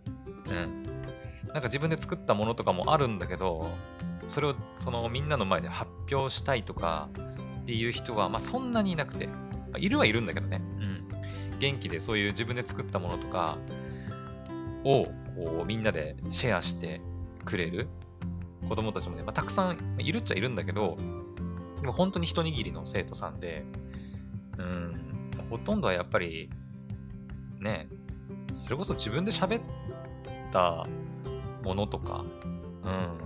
[0.48, 0.82] うん。
[1.48, 3.68] なんか自分で作ったものとかもあるんだけど、
[4.26, 7.08] それをそのみんなの前で発表したいとか
[7.62, 9.34] っていう人は、まあそんなにいなくて、ま
[9.74, 10.60] あ、いるはいるんだけどね。
[10.78, 11.58] うん。
[11.58, 13.58] 元気でそういう自分で作ったものとか
[14.84, 17.00] をこうみんなでシェアして
[17.44, 17.88] くれる
[18.68, 20.96] 子供たちもね、まあ、たくさんいるっちゃいるんだけど、
[21.84, 23.62] でも本当に一握りの生徒さんで、
[24.56, 26.48] うん、ほとんどはやっぱり、
[27.60, 27.88] ね、
[28.54, 29.62] それこそ自分で喋っ
[30.50, 30.86] た
[31.62, 32.24] ものとか、
[32.84, 33.18] うん、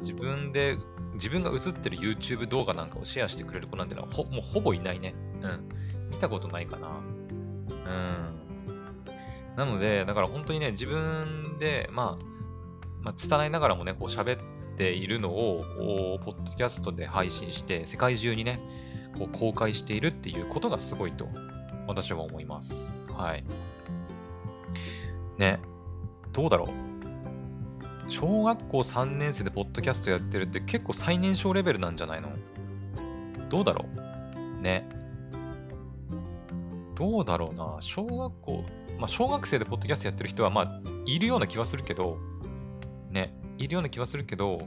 [0.00, 0.78] 自分で、
[1.14, 5.14] 自分が映ってる YouTube 動画なんかをシェアしてくれる子なんてのはほもうほぼいないね。
[5.40, 5.68] うん。
[6.10, 6.88] 見たことないかな。
[6.88, 6.92] う
[7.72, 8.42] ん。
[9.54, 12.24] なので、だから本当にね、自分で、まあ、
[13.00, 18.60] まあ、拙いながらもね、こう喋っているのを、ポッドキャストで配信して、世界中にね、
[19.18, 21.28] こう公開しているっていうことがすごいと、
[21.86, 22.94] 私は思います。
[23.10, 23.44] はい。
[25.38, 25.60] ね、
[26.32, 26.68] どうだろう。
[28.08, 32.28] 小学校3年生でポッドキャストやってるって結構最年少レベルなんじゃないの？
[33.48, 33.86] どうだろ
[34.58, 34.88] うね。
[36.94, 37.78] どうだろうな。
[37.80, 38.64] 小学校、
[38.98, 42.18] まあ小学生でポッドキャストやってる人はまあいるような気はするけど、
[43.10, 43.34] ね。
[43.58, 44.66] いるような気はするけど、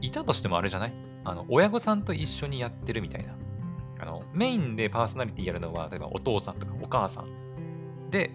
[0.00, 0.94] いたとしてもあれじゃない？
[1.24, 3.34] あの、親御さんと一緒にやってるみたいな。
[4.00, 8.10] あの、メインでパーソナリティやるのは、例えばお父さんとかお母さん。
[8.10, 8.30] で、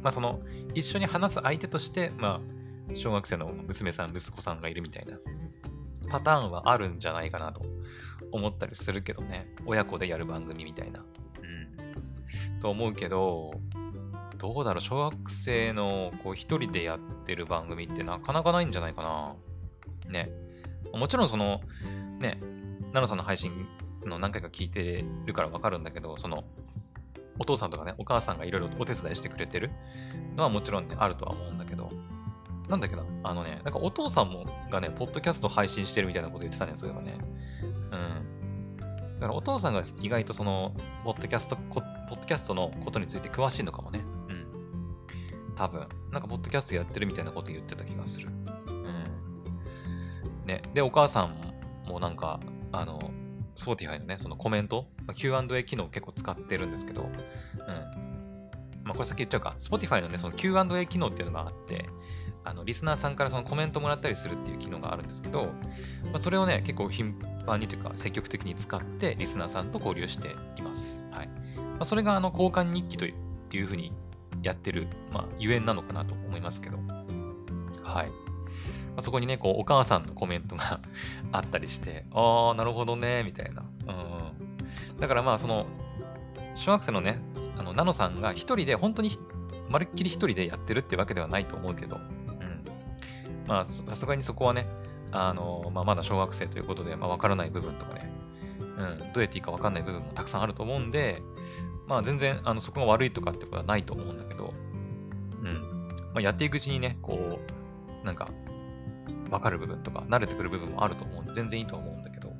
[0.00, 0.40] まあその、
[0.74, 5.18] 一緒に話す相手として、まあ、小学生の娘さん、息子さんがいるみたいな
[6.08, 7.62] パターンはあるんじゃないかなと
[8.30, 9.52] 思ったりするけどね。
[9.66, 11.00] 親子でやる番組みたいな。
[11.00, 12.60] うん。
[12.60, 13.50] と思うけど、
[14.38, 19.34] どうだろう、小学生のこう一人でやってる番組ってなかなかないんじゃないかな。
[20.10, 20.30] ね。
[20.92, 21.60] もちろんその、
[22.18, 22.40] ね、
[22.92, 23.66] ナノさんの配信
[24.04, 26.44] の何回か聞いてるからわかるんだけど、その、
[27.38, 29.70] お父さんとかね、お母さんがいろいろお手伝いしてくれてる
[30.36, 31.90] のはもちろんね、あるとは思うんだけど、
[32.68, 37.18] なんだっけな、あのね、なんかお父さんもがね、ポッドキャスト配信してるみたいなこと言ってたね、そういえばね。
[37.90, 38.76] うん。
[39.20, 40.74] だからお父さんが意外とその、
[41.04, 44.00] ポッドキャスト、ポッドキャストのことについて詳しいのかもね。
[45.58, 45.66] うん。
[45.66, 45.88] 多分。
[46.12, 48.28] なんか、ポッドキャストやってるみたいなこと言ってた気がする。
[48.28, 48.32] う
[50.42, 50.46] ん。
[50.46, 50.62] ね。
[50.74, 51.34] で、お母さん
[51.86, 52.40] もなんか、
[52.72, 53.10] あの、
[53.56, 57.08] Spotify のね、そのコメント、Q&A 機能結構使ってるんですけど、うん。
[58.84, 59.56] まあ、これ先言っちゃうか。
[59.58, 61.86] Spotify のね、その Q&A 機能っていうのがあって、
[62.48, 65.44] あのリスナーさんからそのコメントもらったりするっていう機能があるんですけど、
[66.04, 71.04] まあ、それをね、結構頻繁にというか積極的に使ってリスナーさんと交流しています。
[71.10, 71.28] はい。
[71.28, 71.34] ま
[71.80, 73.12] あ、それがあの交換日記とい
[73.62, 73.92] うふうに
[74.42, 76.78] やってる、まあ、ゆえんなのかなと思いますけど、
[77.82, 78.28] はい。
[78.96, 80.80] ま、そこにね、こう、お母さんのコメントが
[81.32, 83.62] あったりして、ああ、なるほどね、みたいな。
[83.86, 84.98] うん。
[84.98, 85.66] だからまあ、その、
[86.54, 87.20] 小学生のね、
[87.56, 89.10] あの、ナノさんが一人で、本当に
[89.68, 92.64] まるっきり一人でやってるってわけではないと思うけど、うん
[93.46, 94.66] まあ、さすがにそこはね、
[95.12, 98.10] あの、まあ、まだ小学生ということで、まあ、わからない部分とかね、
[98.60, 101.22] うん、どうやっていいかわかんない部分もたくさんあると思うんで、
[101.88, 104.52] まあ、全然、あの、そこが悪いとかってことはないと思うんだけど、
[105.42, 105.54] うん。
[106.12, 107.40] まあ、やっていくうちにね、こ
[108.02, 108.28] う、なんか、
[109.30, 112.32] わかる部分とか、慣れてくる部分もあると思うんで、全然いいと思うんだけど、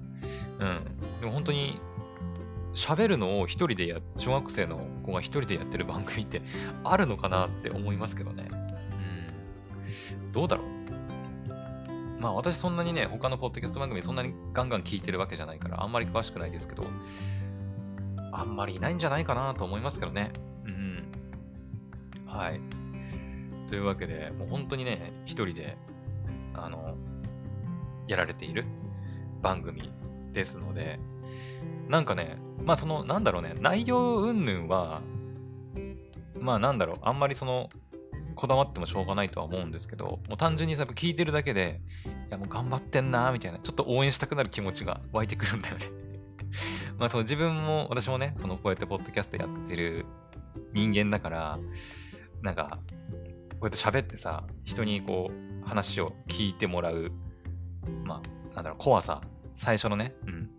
[0.61, 0.85] うん。
[1.21, 1.81] でも本当に、
[2.75, 6.43] 喋るのを一人でや、小学生の子が一人でやってる番組って
[6.85, 8.49] あるのかなって思いますけどね。
[10.23, 10.33] うん。
[10.33, 10.79] どうだろう
[12.21, 16.85] まあ私そんなにね、他のポッドキャスト番組そんなにガンガン聞いてるわけじゃないから、あんまり詳しくないですけど、
[18.39, 20.33] あんまりいないんじゃないかなと思いますけどね。
[20.65, 21.13] うん。
[22.25, 22.61] はい。
[23.69, 25.77] というわけで、もう本当にね、一人で、
[26.55, 26.97] あの、
[28.07, 28.65] やられている
[29.43, 29.93] 番組
[30.33, 31.01] ですので、
[31.89, 35.03] なんかね、まあその、なんだろうね、内容云々は、
[36.39, 37.71] まあなんだろう、あんまりその、
[38.37, 46.08] こだわってもしょうがないとは思うんですけど、もう単純にさ、聞いてるだけで、いやもう頑張ってんなみたいな、ちょっと応援したくなる気持ちが湧いてくるんだよね
[46.99, 50.07] まあその自分も、私もね、そのこうやってポッドキャストやってる
[50.73, 51.59] 人間だから、
[52.43, 52.79] なんか、
[53.59, 57.13] こうやって喋ってさ、人にこう、話を聞いてもらう、
[58.05, 59.21] まあ、なんだろう、怖さ、
[59.55, 60.51] 最初のね、うん。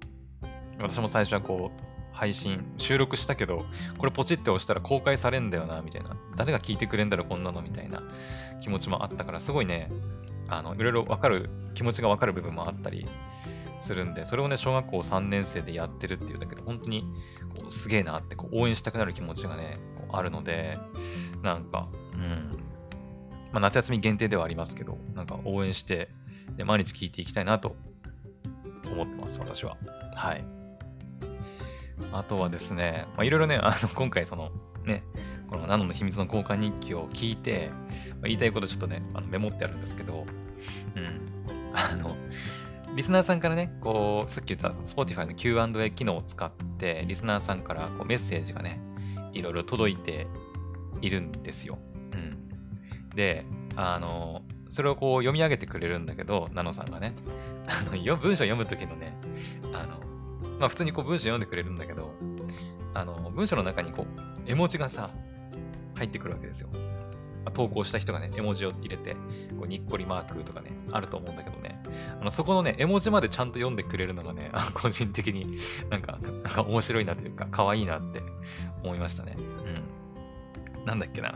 [0.80, 3.66] 私も最初はこう、配信、収録したけど、
[3.98, 6.18] これポチって押したら公開されんだよな、みたいな。
[6.36, 8.04] 誰が聞いてくれんだろ、こんなの、みたいな
[8.60, 9.90] 気持ちもあったから、すごいね、
[10.50, 13.08] あの、いろいろわかる、気持ちがわかる部分もあったり
[13.80, 17.04] するんで、それをね、小学校3年生でやってるっていうだけで、本当に、
[17.56, 20.78] こう、すげえなって、こう、応援したくなる気持ちがね、こうあるので、
[21.42, 22.60] なんか、うん。
[23.52, 26.10] まあ、夏休み限定ではありますけど、なんか応援して、
[26.56, 27.76] で毎日聞いていきたいなと
[28.92, 29.78] 思ってます、私は。
[30.16, 30.44] はい。
[32.12, 34.52] あとはですね、まあ、いろいろね、あの、今回その、
[34.86, 35.04] ね、
[35.48, 37.70] このナノの秘密の交換日記を聞いて、
[38.12, 40.26] まあ、言いたいことちょっとね、あのメモってあるんですけど、
[40.96, 41.22] うん。
[41.74, 42.16] あの、
[43.00, 48.82] リスナーさんからね、こう、さっき言った Spotify の Q&A 機能を使って、リスナーさんからこうメッセージがね、
[49.32, 50.28] いろいろ届いて
[51.02, 51.78] いるんですよ。
[52.12, 53.16] うん。
[53.16, 53.46] で、
[53.78, 57.14] あの、それをこう読み上げてくれるんだけど、ナノさんがね、
[57.72, 59.14] あの、文章読むときのね、
[59.72, 60.02] あの、
[60.60, 62.12] まあ普通にこう文章読んでくれるんだけど、
[62.94, 65.10] あの、文章の中にこう、絵文字がさ、
[65.96, 66.70] 入ってくるわけですよ。
[67.46, 69.14] ま、投稿した人がね、絵文字を入れて、
[69.58, 71.79] こうにっこりマークとかね、あると思うんだけどね、
[72.20, 75.60] あのそこのね、絵文字までちゃんと読んでくれるのがね、 個人的に
[75.90, 78.22] なんか、なんか面白いなというか、可愛いなって
[78.84, 79.36] 思いましたね。
[80.78, 80.86] うん。
[80.86, 81.36] なんだっけな。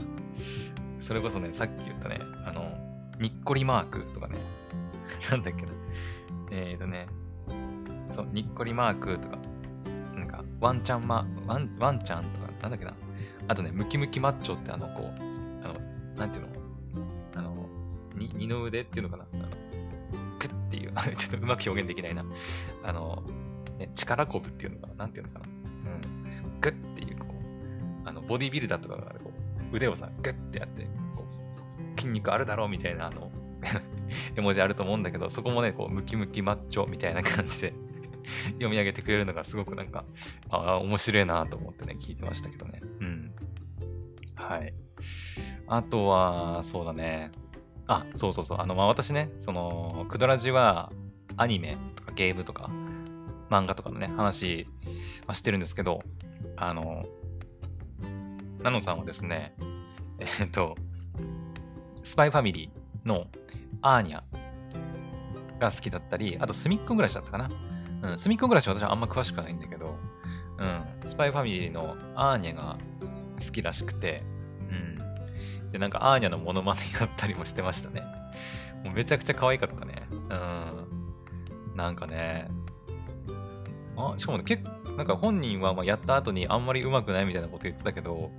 [1.00, 2.78] それこそね、さっき言ったね、あの、
[3.20, 4.38] にっこりマークとかね、
[5.30, 5.72] なんだっけな。
[6.52, 7.08] えーとね、
[8.12, 9.38] そう、にっこりマークとか、
[10.16, 12.94] なんか、ワンちゃんマ、ワン、ワンちゃんとか、なんだっけな。
[13.48, 15.22] あとね、ムキムキマッチョってあの、こう、
[15.64, 15.80] あの、
[16.16, 16.54] なんていうの？
[17.36, 17.68] あの、
[18.16, 19.26] に、二の腕っていうのかな、
[20.74, 22.26] っていう、 ちょっとうまく表現できないな。
[22.84, 23.24] あの、
[23.78, 26.60] ね、力こぶっていうのかななんていうのかなうん。
[26.60, 29.32] グッっていう、こう、あの、ボディビルダーとかが、こ
[29.72, 30.84] う、腕をさ、グッってやって、
[31.16, 31.26] こ
[31.96, 33.32] う、筋肉あるだろうみたいな、あの
[34.36, 37.74] 絵文字あると思うんだけど、そこもね、こう、ムキムキマッチョみたいな感じで
[38.54, 40.06] 読み上げてくれるのがすごくなんか、
[40.50, 42.82] ああ、面白いなと思ってね、聞いてましたけどね。
[43.00, 43.36] うん。
[44.36, 44.74] はい。
[45.68, 47.32] あとは、そうだね。
[47.88, 48.58] あ、そうそうそう。
[48.62, 50.92] あの、まあ、私ね、その、クドラジは、
[51.38, 52.70] アニメとかゲームとか、
[53.50, 54.68] 漫画とかのね、話
[55.28, 56.02] はしてるんですけど、
[56.56, 57.06] あの、
[58.62, 59.56] ナノさんはですね、
[60.40, 60.76] えっと、
[62.04, 63.28] スパイファミリーの
[63.82, 64.22] アーニャ
[65.60, 67.50] が好きだったり、あと、すみっこ暮らしだったかな。
[68.04, 69.96] うん、すみっこ暮らしは私はあんま詳しくないんだけど、
[70.58, 72.78] うん、スパイファミリーのアーニャが
[73.44, 74.24] 好きらしくて、
[74.70, 74.98] うん。
[75.74, 78.04] で、なんかアーニャのモノマネやったりもしてましたね。
[78.84, 80.08] もうめちゃくちゃ可愛かったね。
[80.12, 81.76] うん。
[81.76, 82.48] なんかね、
[83.98, 88.30] あ、しかもね、結構、なんか本人はまやった後にあんまり上手くないみたいなこと言ってたけど、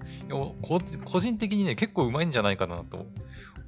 [0.62, 0.78] 個
[1.18, 3.06] 人的にね、結構上手いんじゃないかなと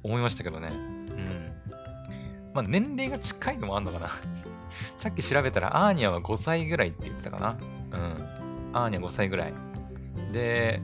[0.01, 0.69] 思いましたけどね。
[0.71, 1.51] うん。
[2.53, 4.07] まあ、年齢が近いのもあんのかな
[4.95, 7.57] さっき調べたら、アーニャは5歳ぐらいって言ってたかな。
[7.91, 8.71] うん。
[8.71, 9.53] アーニャ5歳ぐらい。
[10.31, 10.81] で、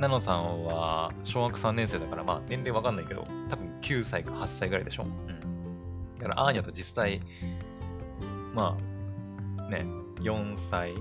[0.00, 5.04] ナノさんは小学3年生だから、まあ年齢わかんないけど、多分9歳か8歳ぐらいでしょ？
[5.04, 6.16] うん。
[6.18, 7.20] だからアーニャと実際、
[8.54, 8.76] ま
[9.58, 9.86] あ、ね、
[10.20, 10.94] 4歳、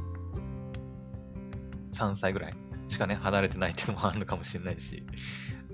[1.92, 2.56] 3歳ぐらい
[2.88, 5.06] しかね、離れてないっていうのもあるのかもしれないし、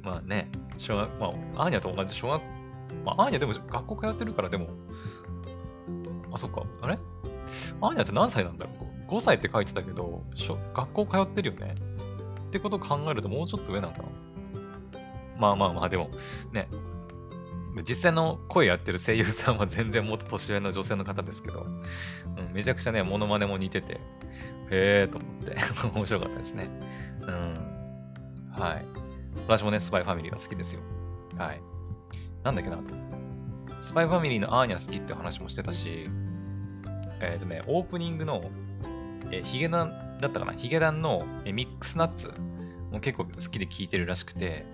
[0.02, 2.42] まあね、小学、まあ、アーニャと同じ小学、
[3.06, 4.70] まあ、アーニャでも学校通ってるからでも、
[6.32, 6.98] あ、そっか、あれ？
[7.82, 8.72] アーニャって何歳なんだろ
[9.08, 10.24] う ?5 歳って書いてたけど、
[10.74, 11.76] 学校通ってるよね。
[12.50, 14.10] ってことを考えるともうちょっと上なのかな？
[15.38, 16.10] まあまあまあ、でも、
[16.52, 16.68] ね、
[17.88, 24.00] 実際の声やってる声優さんは全然もっと年上の女性の方ですけど、うん、めちゃくちゃね、モノマネも似てて、へ
[24.72, 25.56] えーと思って
[25.96, 26.70] 面白かったですね。
[27.22, 27.70] うん。
[28.52, 28.86] はい。
[29.48, 30.82] 私もね、スパイファミリーは好きですよ。
[31.38, 31.62] はい。
[32.44, 32.84] なんだっけなと。
[33.80, 36.10] スパイファミリーのアーニャ好きって話もしてたし、
[37.22, 38.50] えっ、ー、とね、オープニングの、
[39.32, 40.54] えー、ヒゲダンだったかな？
[40.54, 42.34] ヒゲダンの、ミックスナッツ？
[42.92, 44.66] も結構好きで聴いてるらしくて、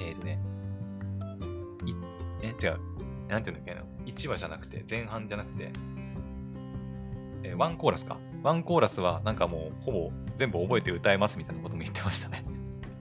[0.00, 0.38] えっ、ー、とね、
[2.42, 2.78] え、違う。
[3.28, 5.72] なんていうんだっけな？1話じゃなくて、前半じゃなくて、
[7.42, 8.18] えー、ワンコーラスか。
[8.42, 12.44] ワンコーラスはなんかもうほぼ全部覚えて歌えますみたいなことも言ってましたね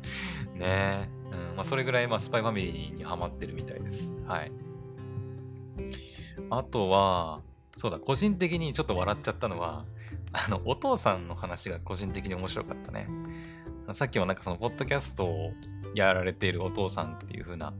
[0.58, 1.10] ねえ。
[1.52, 1.56] うん。
[1.56, 4.18] まあそれぐらいまあスパイファミリーにハマってるみたいです。
[4.26, 4.52] はい。
[6.50, 7.42] あとは、
[7.78, 9.86] そうだ、個人的にちょっと笑っちゃったのは、
[10.46, 13.08] あの、お父さんの話が個人的に面白かったね。
[13.94, 15.52] さっきもなんかその、ポッドキャストを
[15.96, 17.74] やられているお父さんっていう風な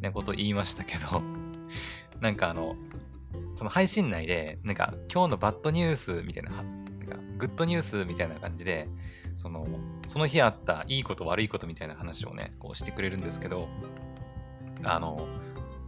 [0.00, 1.22] ね、こと言いましたけど、
[2.20, 2.76] なんかあの、
[3.56, 6.64] その配信内で、なんか今日のバッドニュースみたいな、なん
[7.08, 8.88] かグッドニュースみたいな感じで、
[9.36, 9.66] その、
[10.06, 13.68] その日あったいいこと悪いことみたいな話をね、こうしてくれるんですけど、
[14.82, 15.16] あの、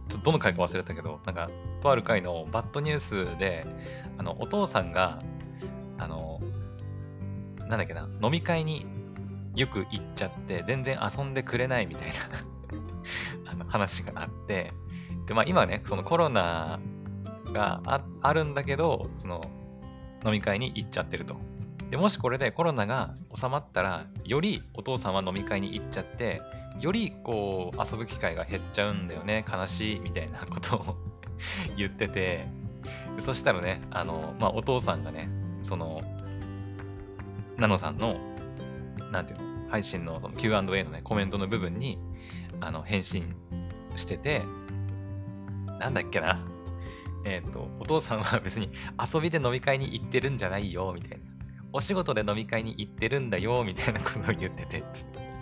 [0.09, 1.49] ちょっとどの回か忘れたけど、なんか、
[1.81, 3.65] とある回のバッドニュースで、
[4.17, 5.21] あの、お父さんが、
[5.97, 6.39] あの、
[7.59, 8.85] なんだっけな、飲み会に
[9.55, 14.71] よく行っちゃって、全然遊んでくれないみたいな あの話があって、
[15.25, 16.79] で、まあ今ね、そのコロナ
[17.51, 17.81] が
[18.21, 19.49] あるんだけど、その
[20.25, 21.35] 飲み会に行っちゃってると。
[21.89, 26.41] で、もしこれでコロナが収まったら、よりお父さんは飲み会に行っちゃって、
[26.81, 30.95] よりこう遊ぶ機会が減っちゃうんだよね、悲しいみたいなことを
[31.77, 32.47] 言ってて、
[33.19, 35.29] そしたらね、あの、まあお父さんがね、
[35.61, 36.01] その、
[37.57, 38.17] ナノさんの、
[39.11, 41.97] なんていうの、配信の Q&A のね、コメントの部分に、
[42.59, 43.35] あの、返信
[43.95, 44.43] してて、
[45.79, 46.39] なんだっけな。
[47.25, 48.69] えっ、ー、と、お父さんは別に
[49.13, 51.25] 遊びで飲み会に行ってるんじゃないよ、みたいな。
[51.73, 54.83] お仕事で飲み会に行ってるんだよ、みたいなことを言ってて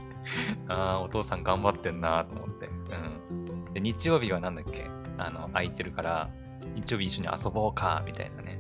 [0.67, 2.67] ああ、お父さん頑張ってんなと思って。
[2.67, 3.33] う
[3.69, 3.73] ん。
[3.73, 4.85] で、日曜日はなんだっけ
[5.17, 6.29] あの、空いてるから、
[6.73, 8.54] 日曜日一緒に遊ぼうか、みたいなね、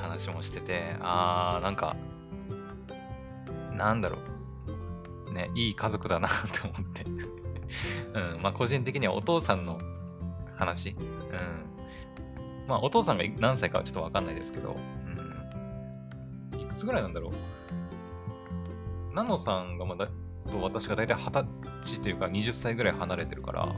[0.00, 1.96] 話もしてて、ああ、なんか、
[3.72, 5.32] なんだろう。
[5.32, 7.04] ね、いい家族だなと思って
[8.34, 9.78] うん、まあ個人的にはお父さんの
[10.56, 10.90] 話。
[10.90, 12.66] うん。
[12.66, 14.76] まあお父さんが何歳かはちょっとわかんないですけど、
[16.52, 16.60] うん。
[16.60, 19.14] いくつぐらいなんだろう。
[19.14, 20.08] ナノさんがまだ、
[20.50, 21.46] と私が大体20
[21.82, 23.68] 歳というか20歳ぐらい離れてるから、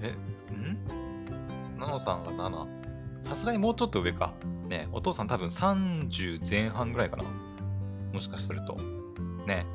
[0.00, 0.10] え、
[0.52, 1.78] ん？
[1.78, 2.77] ナノさんが7。
[3.28, 4.32] さすがにもうちょっと上か。
[4.68, 7.24] ね、お父さん多分30前半ぐらいかな。
[8.14, 8.78] もしかすると。
[9.46, 9.66] ね。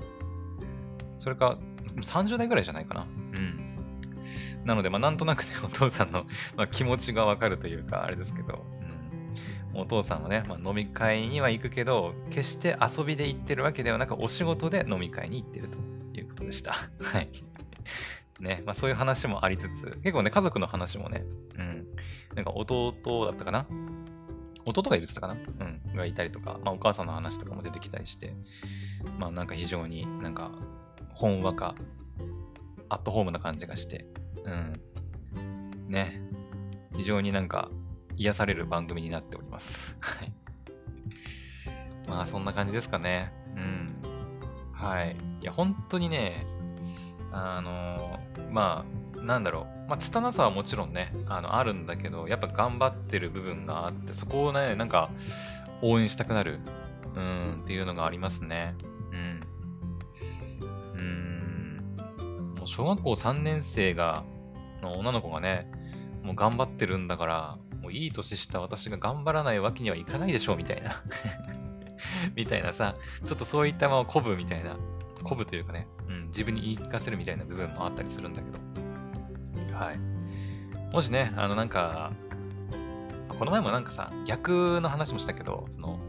[1.19, 1.55] それか、
[2.01, 3.01] 30代ぐらいじゃないかな。
[3.01, 3.05] う
[3.37, 3.77] ん。
[4.65, 6.25] なので、まあ、なんとなくね、 お父さんの、
[6.55, 8.65] ま、気持ちがわかるというか、あれですけど、
[9.73, 15.77] うん、お父さんはね、まあ、飲み会には行くけど、決して遊びで行ってるわけではなく、お仕事で飲み会に行ってると
[16.19, 16.73] いうことでした。
[16.99, 17.29] はい。
[18.39, 21.23] ね、まあそういう話もありつつ、結構ね、家族の話もね、
[21.57, 21.87] うん。
[22.35, 22.93] なんか弟
[23.25, 23.65] だったかな？
[24.65, 25.33] 弟がいるってたかな？
[25.33, 25.37] う
[25.93, 25.95] ん。
[25.95, 28.33] がいたりとか、まあお母さんの話とかも出てきたりして、
[29.19, 30.51] まあなんか非常になんか、
[31.13, 31.75] ほんわか、
[32.89, 34.05] アットホームな感じがして、
[34.43, 34.73] うん。
[35.87, 36.21] ね。
[36.95, 37.69] 非常になんか
[38.17, 39.97] 癒される番組になっております。
[39.99, 40.33] はい。
[42.07, 43.31] まあそんな感じですかね。
[43.55, 43.95] うん。
[44.73, 45.15] はい。
[45.41, 46.45] いや、本当にね、
[47.33, 48.19] あの
[48.51, 48.85] ま
[49.17, 49.89] あ、なんだろう。
[49.89, 55.09] まあ、拙さはもちろんね、あの、あるんだけど、やっぱ頑張ってる部分があって、そこをね、なんか、
[55.81, 56.59] 応援したくなる、
[57.15, 58.75] うん、っていうのがありますね。
[59.11, 59.41] うん。
[60.95, 62.55] うん。
[62.57, 64.23] もう小学校3年生が、
[64.81, 65.69] の女の子がね、
[66.21, 70.91] もう頑張ってるんだから、もういい年した私が頑張らないわけにはいかないでしょう、みたいな。
[72.35, 74.77] みたいなさ、ちょっとそういったまま鼓舞みたいな、
[75.23, 79.99] 鼓舞というかね、うん、自分に言い聞かせるみたいな部分もあったりするんだけど、はい。
[80.93, 82.11] もしね、あのなんか、
[83.27, 85.99] この前もなんかさ、逆の話もしたけど、その、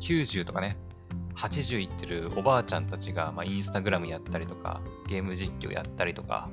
[0.00, 0.76] 90とかね、
[1.36, 6.50] 80いってるおばあちゃんたちが、まあ、インスタグラムやったりとか、ゲーム実況やったりとか、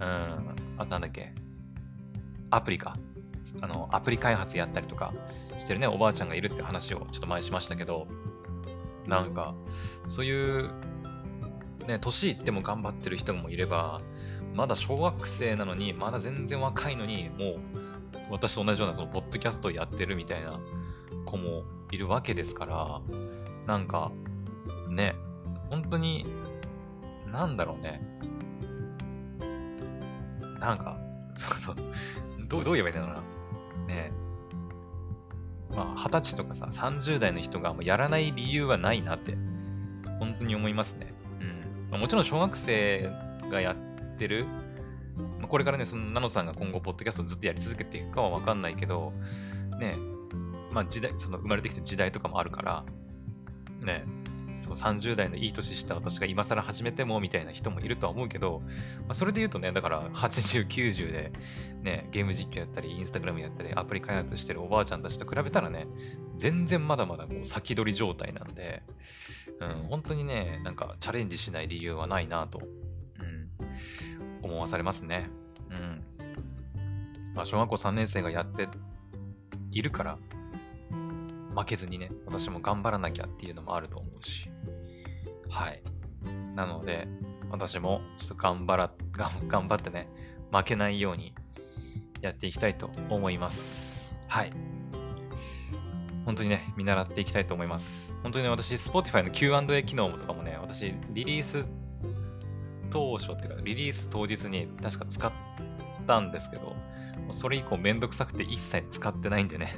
[0.00, 1.32] うん、あとなんだっけ、
[2.50, 2.96] アプリか。
[3.60, 5.12] あの、アプリ開発やったりとか
[5.58, 8.08] してるね、おばあちゃんがいるって話をちょっと前しましたけど、
[9.06, 9.54] なんか、
[10.08, 10.70] そういう、
[11.86, 14.00] ね、年いっても頑張ってる人もいれば、
[14.54, 17.58] まだ小学生なのに、まだ全然若いのに、もう、
[18.30, 20.58] 私と同じようなその、ポッドキャストやってるみたいな
[21.24, 23.00] 子もいるわけですから、
[23.66, 24.10] なんか、
[24.88, 25.14] ね、
[25.70, 26.26] 本当に、
[27.26, 28.02] なんだろうね。
[30.58, 30.98] なんか、
[31.36, 31.80] その、
[32.48, 33.94] どうどう言えばいいんだろうな。
[33.94, 34.25] ね
[35.70, 39.36] まあ、二十歳とかさ、30代の人がもうやらない理由はないなって、
[40.18, 41.12] 本当に思いますね。
[41.40, 41.90] うん。
[41.90, 43.10] まあ、もちろん小学生
[43.50, 43.76] がやっ
[44.16, 44.46] てる、
[45.38, 49.12] まあ、これからね、そのナノさんが今後、ポッドキャストをずっとやり続けていくかはわかんないけど、
[49.78, 49.96] ね、
[50.72, 52.84] まあ時代、その生まれてきた時代とかもあるから、
[53.84, 54.04] ね、
[54.60, 58.62] その30代のいい年した私が今更始めてもみたいな人もいるとは思うけど、
[59.00, 61.32] まあ、それで言うとね、だから80、90で
[61.82, 65.86] ね、ゲーム実況やったり、インスタグラムやったり、アプリ開発してるおばあちゃんたちと比べたらね、
[66.36, 68.82] 全然まだまだこう先取り状態なんで、
[69.60, 75.30] うん、本当にね、なんかチャレンジしない理由はないなと、うん、思わされますね。
[75.70, 76.02] うん。
[77.34, 78.68] まあ、小学校3年生がやって
[79.70, 80.18] いるから、
[81.56, 84.50] 負けずにね、私も頑張らなきゃっていうのもあると思うし。
[85.48, 85.82] はい。
[86.54, 87.08] なので、
[87.50, 88.92] 私もちょっと頑張ら、
[89.48, 90.08] 頑張ってね、
[90.52, 91.34] 負けないように
[92.20, 94.20] やっていきたいと思います。
[94.28, 94.52] はい。
[96.26, 98.14] 本当にね、見習っていきたいと思います。
[98.22, 101.66] 本当にね、私、Spotify の Q&A 機能とかもね、私、リリース
[102.90, 105.32] 当初っていうか、リリース当日に確か使っ
[106.06, 106.74] たんですけど、
[107.34, 109.74] それ以降めんどくさくて一切使ってないんでね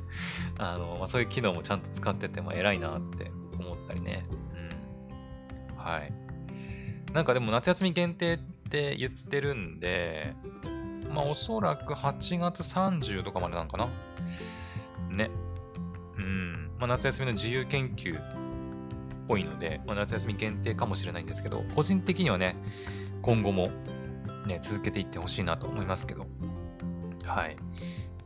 [0.58, 4.26] あの、まあ、そういう機能もちゃんと使ってて、まあ、偉いなって思ったりね。
[5.70, 5.76] うん。
[5.76, 6.12] はい。
[7.12, 8.38] なんかでも夏休み限定っ
[8.70, 10.34] て言ってるんで、
[11.12, 13.88] まあおそらく8月30とかまでなんかな。
[15.10, 15.30] ね。
[16.16, 16.70] うん。
[16.78, 18.22] まあ夏休みの自由研究っ
[19.28, 22.56] ぽいので、まあ、夏休み限定かもしれないんですけど、個人的にはね、
[23.20, 23.70] 今後も
[24.46, 26.26] ね、続けていってほしいなと思いますけど。
[27.24, 27.56] はい。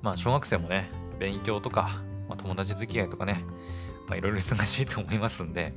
[0.02, 3.44] まあ小学生もね、勉強とか、まあ、友達付き合いとかね、
[4.08, 5.74] まあいろいろ忙しいと思いますんで、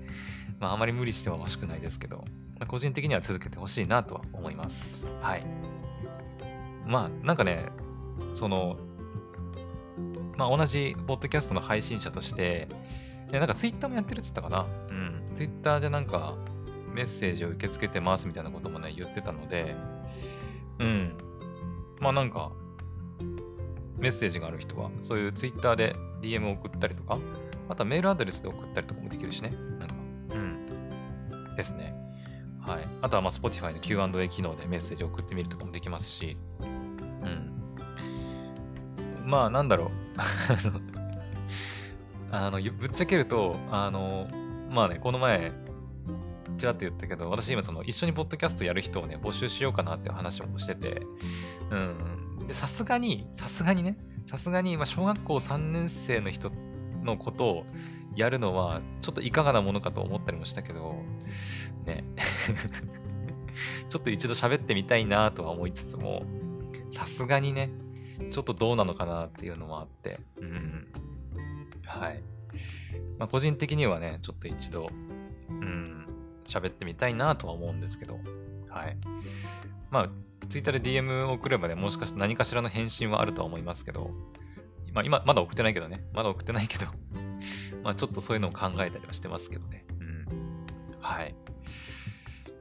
[0.60, 2.26] まああまり無理しては欲しくないですけど、
[2.60, 5.10] まあ、個人的には続けてほしいなとは思います。
[5.22, 5.46] はい。
[6.86, 7.68] まあなんかね、
[8.34, 8.78] その、
[10.38, 12.68] まあ同じポッドキャストの配信者として、
[13.32, 14.66] でなんかツイッターもやってるっつったかな？
[14.90, 15.22] うん。
[15.34, 16.36] ツイッターでなんか
[16.94, 19.76] メッセージを受け付けてますみたいなこともね、言ってたので、
[20.80, 21.14] うん。
[22.00, 22.52] まあなんか、
[24.00, 27.20] メッセージがある人は、そういうツイッターで DM を送ったりとか、
[27.68, 29.54] あとはメールアドレスで送ったりとかもできるしね。
[29.80, 29.94] なんか、
[30.34, 30.66] うん。
[31.56, 31.94] ですね。
[32.62, 32.88] はい。
[33.02, 36.80] あとはまあ Spotify の Q&A 機能でメッセージを送ってみるとかもできますし、うん。
[39.26, 39.90] まあなんだろう。
[42.32, 44.28] あの、ぶっちゃけると、あの、
[44.70, 45.52] まあね、この前、
[46.58, 51.02] ちらっと言ったけど、私今その一緒にポッドキャストやる人をね、募集しようかなっていう話もしてて、
[51.72, 52.19] うん。
[52.48, 56.52] で、さすがに、さすがにね、さすがに今小学校3年生の人
[57.04, 57.66] のことを
[58.16, 60.96] やるのは、ちょっといかがなものかと思ったりもしたけど、
[61.86, 62.04] ね。
[63.90, 66.24] ちょっと一度喋ってみたいなとは思いつつも、
[66.90, 67.72] さすがにね、
[68.32, 70.88] ちょっとどうなのかなっていうのもあって、うん。
[71.86, 72.22] はい。
[73.18, 74.90] まあ、個人的にはね、ちょっと一度、
[75.50, 76.06] うん、
[76.46, 78.20] 喋ってみたいなとは思うんですけど、
[78.70, 78.98] はい。
[79.90, 80.10] まあ、
[80.50, 84.12] ツイッターで DM を送ればね、もしかして何かしらの返信はあるとは思いますけど、
[84.94, 86.04] まあ今、まだ送ってないけどね。
[86.12, 86.88] まだ送ってないけど
[87.84, 89.86] まあちょっとそういうのを考えたりはしてますけどね。
[90.00, 90.26] うん。
[91.00, 91.36] はい。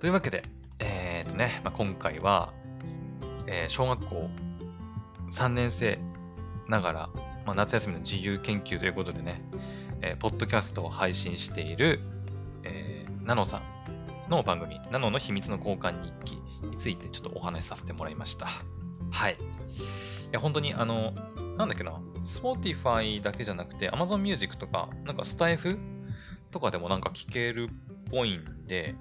[0.01, 0.45] というわけで、
[0.81, 2.53] えー、っとね、まあ、今回は、
[3.47, 4.31] えー、小学校
[5.31, 5.99] 3年生
[6.69, 7.11] ながら、
[7.47, 9.43] まあ、夏休みの自由研究ということでね、
[10.03, 12.01] えー、ポッドキャストを配信している、
[12.63, 18.47] えー、ナノさんの番組、ナノの秘密の交換日記についてちょっとお話しさせてもらいました。
[19.11, 19.35] はい。
[19.35, 19.37] い
[20.33, 21.13] や、本当にあの、
[21.57, 21.93] なんだっけな、
[22.25, 25.79] Spotify だけじゃなくて Amazon Music とか、なんかスタイフ
[26.51, 28.95] とかでもなんか聞けるっぽいんで、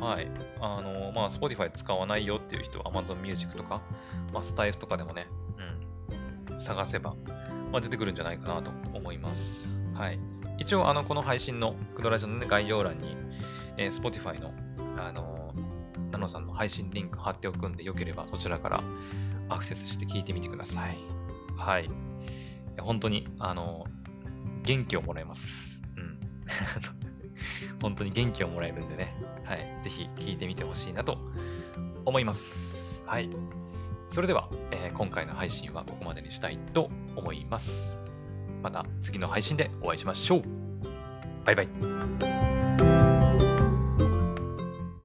[0.00, 0.30] はい。
[0.60, 3.82] あの、まあ、Spotify 使わないよっていう人は Amazon Music とか、
[4.32, 5.26] まあ、スタイフとかでもね、
[6.50, 7.14] うん、探せば、
[7.70, 9.82] まあ、出てくるんじゃないかなと思います。
[9.94, 10.18] はい。
[10.58, 13.16] 一応、あの、この配信のクドラジオの、ね、概要欄に、
[13.76, 14.52] えー、Spotify の、
[14.96, 15.39] あの
[16.20, 18.84] ナノさんの配信リンク貼っておくんで、よければそちらから
[19.48, 20.96] アクセスして聞いてみてください。
[21.56, 21.90] はい。
[22.78, 23.86] 本当に、あの
[24.62, 25.82] 元気をもらえます。
[25.96, 26.18] うん。
[27.80, 29.14] 本当に元気をもらえるんでね。
[29.44, 29.60] はい。
[29.82, 31.18] ぜひ聞いてみてほしいなと
[32.04, 33.02] 思います。
[33.06, 33.30] はい。
[34.10, 37.98] それでは、えー、今回の配信はここまでにしたいと思います。
[38.62, 40.42] また次の配信でお会いしましょう。
[41.46, 42.49] バイバイ。